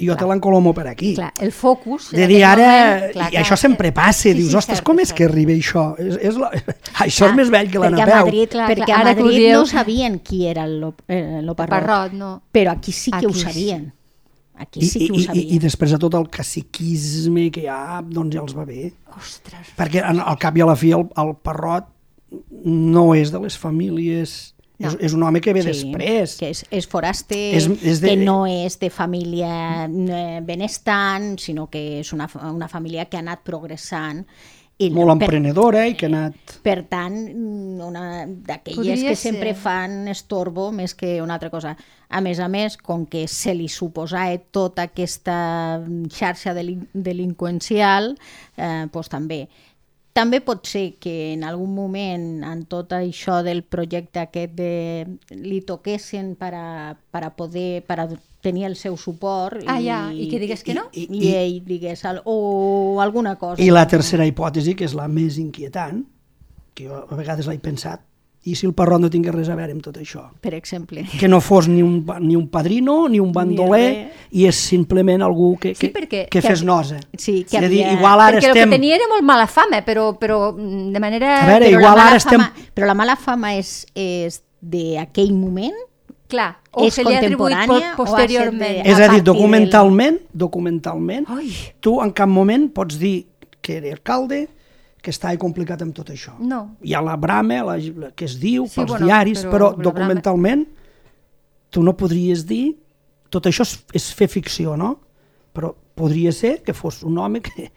[0.02, 1.12] I jo te l'encolomo per aquí.
[1.16, 2.08] Clar, el focus...
[2.12, 4.88] De dir ara, moment, clar, i clar, això sempre passa, sí, dius, sí, ostres, cert,
[4.88, 5.18] com és cert.
[5.20, 5.84] que arriba això?
[6.02, 6.50] És, és la...
[7.06, 8.26] Això és més vell que la perquè a Napeu.
[8.26, 11.54] Madrid, Clar, perquè clar, a Madrid dieu- no sabien qui era el, lo- eh, lo
[11.56, 12.32] parrot, Parrot, no.
[12.52, 13.46] però aquí sí que Aquí ho sí.
[14.56, 15.56] Aquí I, sí i, que ho i, i.
[15.56, 18.92] I després de tot el caciquisme que hi ha, doncs ja els va bé.
[19.18, 21.90] Ostres, Perquè en- al cap i a la fi el, el Parrot
[22.64, 24.52] no és de les famílies...
[24.84, 24.90] No.
[24.90, 26.34] És, és un home que ve després.
[26.40, 31.68] Que és, és foraster, És- és de- que no és de família eh, benestant, sinó
[31.70, 34.26] que és una, una família que ha anat progressant.
[34.82, 36.56] I Molt per, emprenedora i que ha anat...
[36.66, 37.14] per tant,
[37.86, 39.60] una d'aquelles que sempre ser.
[39.62, 41.76] fan estorbo més que una altra cosa.
[42.14, 45.36] A més a més, com que se li suposava tota aquesta
[46.14, 48.14] xarxa delin delinqüencial,
[48.58, 49.48] eh, doncs també.
[50.14, 55.64] També pot ser que en algun moment en tot això del projecte aquest de, li
[55.66, 56.68] toquessin per a,
[57.10, 58.06] per a poder per a
[58.44, 60.84] tenir el seu suport Ah, ja, i que digués que no?
[60.94, 63.58] i, I- i, i ell digués al, o alguna cosa.
[63.64, 66.04] I la tercera hipòtesi, que és la més inquietant,
[66.78, 68.06] que jo a vegades l'he pensat,
[68.46, 70.26] i si el Parrot no tingués res a veure amb tot això?
[70.42, 71.06] Per exemple.
[71.20, 74.26] Que no fos ni un, ni un padrino, ni un bandoler, res.
[74.32, 77.00] i és simplement algú que, Sí, que, perquè- que que- fes nosa.
[77.18, 78.70] Sí, que és a dir, havia- igual ara perquè el estem...
[78.70, 81.38] que tenia era molt mala fama, però, però mm, de manera...
[81.44, 85.76] A veure, però igual ara estem- Fama, però la mala fama és, és d'aquell moment?
[86.28, 88.82] Clar, o és se li ha atribuït de- posteriorment.
[88.86, 93.28] És a a dir, documentalment, documentalment, Ai, tu en cap moment pots dir
[93.62, 94.48] que era alcalde,
[95.04, 96.38] que estava complicat amb tot això.
[96.40, 96.78] No.
[96.88, 99.66] Hi ha la brama, la, la que es diu, Sí, pels bueno, diaris, però però,
[99.68, 100.66] la brama- documentalment
[101.70, 102.78] tu no podries dir...
[103.34, 104.92] Tot això és, és fer ficció, no?
[105.58, 107.72] Però podria ser que fos un home que,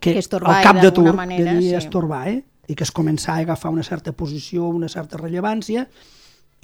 [0.00, 1.76] que, Que estorbava al cap de d'alguna manera, de dir sí.
[1.76, 2.38] estorbar, eh?
[2.66, 5.84] i que es començava a agafar una certa posició, una certa rellevància,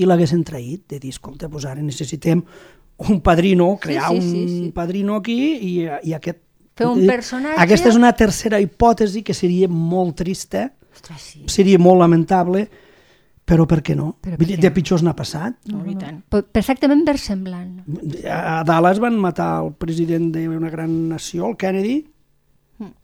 [0.01, 2.41] i l'haguessin traït, de dir, escolta, doncs ara necessitem
[3.05, 4.73] un padrino, crear sí, sí, un sí.
[4.73, 5.73] padrino aquí, i,
[6.09, 6.41] i aquest
[6.79, 7.59] Fer un personatge...
[7.65, 11.43] Aquesta és una tercera hipòtesi que seria molt trista, Ostres, sí.
[11.51, 12.65] seria molt lamentable,
[13.49, 14.13] però per què no?
[14.23, 14.75] Per què De no?
[14.77, 15.55] pitjors n'ha passat.
[15.73, 16.19] No, i tant.
[16.29, 17.79] Pe- Perfectament versemblant.
[18.29, 21.97] A Dallas van matar el president d'una gran nació, el Kennedy,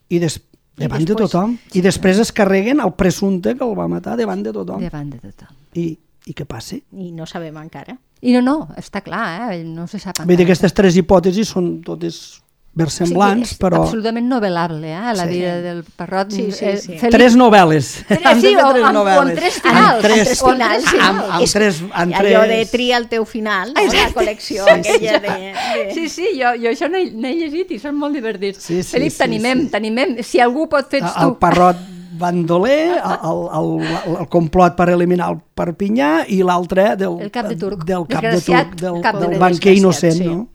[0.09, 0.37] i, des,
[0.77, 1.57] davant de després- tothom.
[1.73, 4.81] I després es carreguen el presumpte que el va matar davant de tothom.
[4.85, 5.55] Davant de tothom.
[5.73, 5.87] I,
[6.29, 6.77] I què passa?
[6.93, 7.97] I no sabem encara.
[8.25, 9.63] I no, no, està clar, eh?
[9.67, 10.47] no se sap Vull dir, encara.
[10.53, 12.41] aquestes tres hipòtesis són totes
[12.75, 13.79] versemblants, és però...
[13.85, 15.13] absolutament novel·lable, eh?
[15.15, 15.29] La Sí.
[15.31, 16.31] vida del Parrot.
[16.35, 16.97] Sí, sí, Eh, sí.
[16.99, 18.03] Felip- Tres novel·les.
[18.07, 19.35] Tres, sí, o tres amb- o amb novel·les.
[19.39, 21.29] tres finals, Amb tres, amb tres- o amb tres amb, finals.
[21.31, 22.71] amb És- tres, amb Allò de tres...
[22.71, 23.81] tria el teu final, no?
[23.81, 25.27] la col·lecció aquella de...
[25.29, 25.93] de...
[25.93, 28.59] Sí, sí, jo, jo això n'he llegit i són molt divertits.
[28.61, 29.71] Sí, sí, Felip, sí, t'animem, sí.
[29.71, 30.17] t'animem.
[30.23, 31.39] Si algú pot fer ets el tu.
[31.39, 31.77] parrot
[32.17, 37.47] bandoler, el, el, el, el complot per eliminar el Perpinyà i l'altre del, El cap
[37.49, 37.83] de turc.
[37.83, 40.23] del cap de turc, del, cap de del banquer innocent, sí.
[40.29, 40.47] no?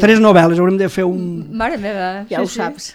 [0.00, 2.26] Tres novel·les, haurem de fer un, Mare meva.
[2.30, 2.54] Ja sí, ho sí.
[2.56, 2.90] saps.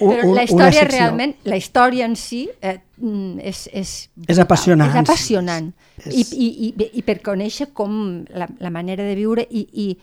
[0.00, 3.94] un, Però la història realment, la història en si eh, mm, és, és,
[4.28, 5.72] És apassionant, És apassionant.
[6.06, 9.98] és- I, i, i, I per conèixer com la, la manera de viure i, i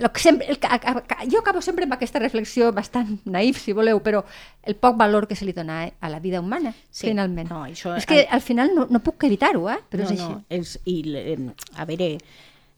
[0.00, 3.58] lo que sempre, el, que- a- a- jo acabo sempre amb aquesta reflexió bastant naïf,
[3.60, 4.22] si voleu, però
[4.62, 7.08] el poc valor que se li dona eh, a la vida humana, Sí.
[7.08, 7.50] finalment.
[7.50, 9.80] No, això- és que al final no, no puc evitar-ho, eh?
[9.90, 10.22] però no, és així.
[10.32, 11.36] No, és, i, le-
[11.76, 12.16] a veure,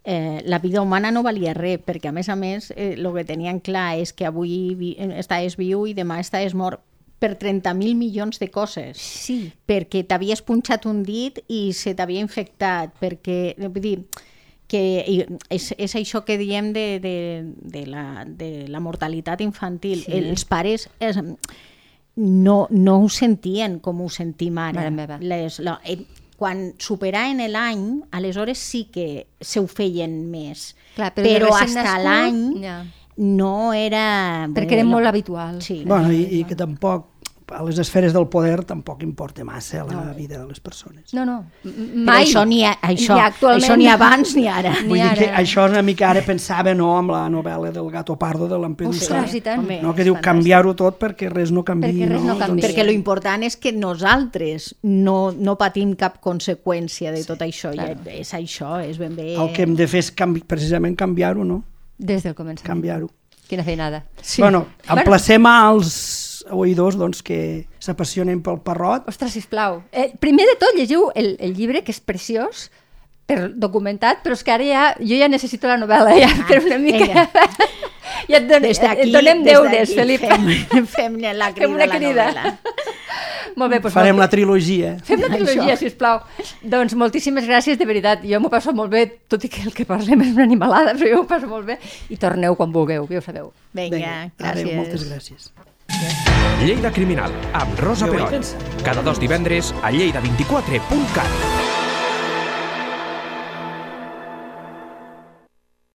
[0.05, 3.25] eh, la vida humana no valia res, perquè a més a més el eh, que
[3.25, 6.85] tenien clar és que avui vi, eh, estaves viu i demà estaves mort
[7.19, 9.01] per 30.000 milions de coses.
[9.01, 9.53] Sí.
[9.67, 13.99] perquè t'havies punxat un dit i se t'havia infectat, perquè, vull dir,
[14.69, 14.83] que
[15.53, 20.03] és, és això que diem de, de, de, la, de la mortalitat infantil.
[20.05, 20.13] Sí.
[20.19, 21.21] Els pares es,
[22.17, 24.89] no, no ho sentien com ho sentim ara.
[25.21, 26.01] Les, la, eh,
[26.41, 30.73] quan superaven l'any, aleshores sí que se ho feien més.
[30.97, 32.79] Clar, però però hasta l'any ja.
[33.23, 34.49] no era...
[34.55, 35.61] Perquè era molt habitual.
[35.63, 35.83] Sí.
[35.87, 37.14] Bueno, i, i que tampoc,
[37.53, 41.13] a les esferes del poder, tampoc importa massa la vida de les persones.
[41.13, 42.25] No, no, m- Però mai.
[42.25, 43.65] això ni, a, això, Ni actualment.
[43.65, 44.73] això ni abans ni ara.
[44.83, 45.39] Ni Vull dir que ara.
[45.43, 49.35] això una mica ara pensava no, amb la novel·la del Gato Pardo de Lampedusa, Ostres,
[49.35, 49.61] i tant.
[49.61, 51.89] Home, no, que diu canviar-ho tot perquè res no canvi.
[51.93, 52.69] Perquè res no canvia.
[52.69, 57.75] Perquè lo important és que nosaltres no, no patim cap conseqüència de tot això.
[57.75, 59.35] Ja, és això, és ben bé...
[59.37, 61.63] El que hem de fer és canvi, precisament canviar-ho, no?
[61.99, 62.67] Des del començament.
[62.67, 63.11] Canviar-ho.
[63.49, 64.05] Quina feinada.
[64.23, 64.41] Sí.
[64.41, 69.09] Bueno, emplacem als oïdors doncs, que s'apassionen pel parrot.
[69.09, 69.83] Ostres, sisplau.
[69.93, 72.69] Eh, primer de tot, llegiu el, el llibre, que és preciós,
[73.25, 76.79] per documentat, però és que ara ja, jo ja necessito la novel·la, ja, per una
[76.83, 77.07] mica...
[77.07, 77.25] vinga.
[78.31, 80.27] ja et, don, et donem des deures, Felip.
[80.29, 82.29] Fem, fem la crida Fem una a la crida.
[82.29, 82.93] novel·la.
[83.55, 84.95] Molt bé, doncs Farem molt la trilogia.
[85.07, 86.25] Fem la trilogia, sisplau.
[86.73, 88.25] Doncs moltíssimes gràcies, de veritat.
[88.27, 91.13] Jo m'ho passo molt bé, tot i que el que parlem és una animalada, però
[91.13, 91.79] jo m'ho passo molt bé.
[92.11, 93.53] I torneu quan vulgueu, ja ho sabeu.
[93.79, 94.65] Vinga, gràcies.
[94.65, 96.33] Adéu, moltes gràcies.
[96.65, 98.57] Lleida Criminal, amb Rosa pensat.
[98.87, 101.64] Cada dos divendres a lleida24.cat.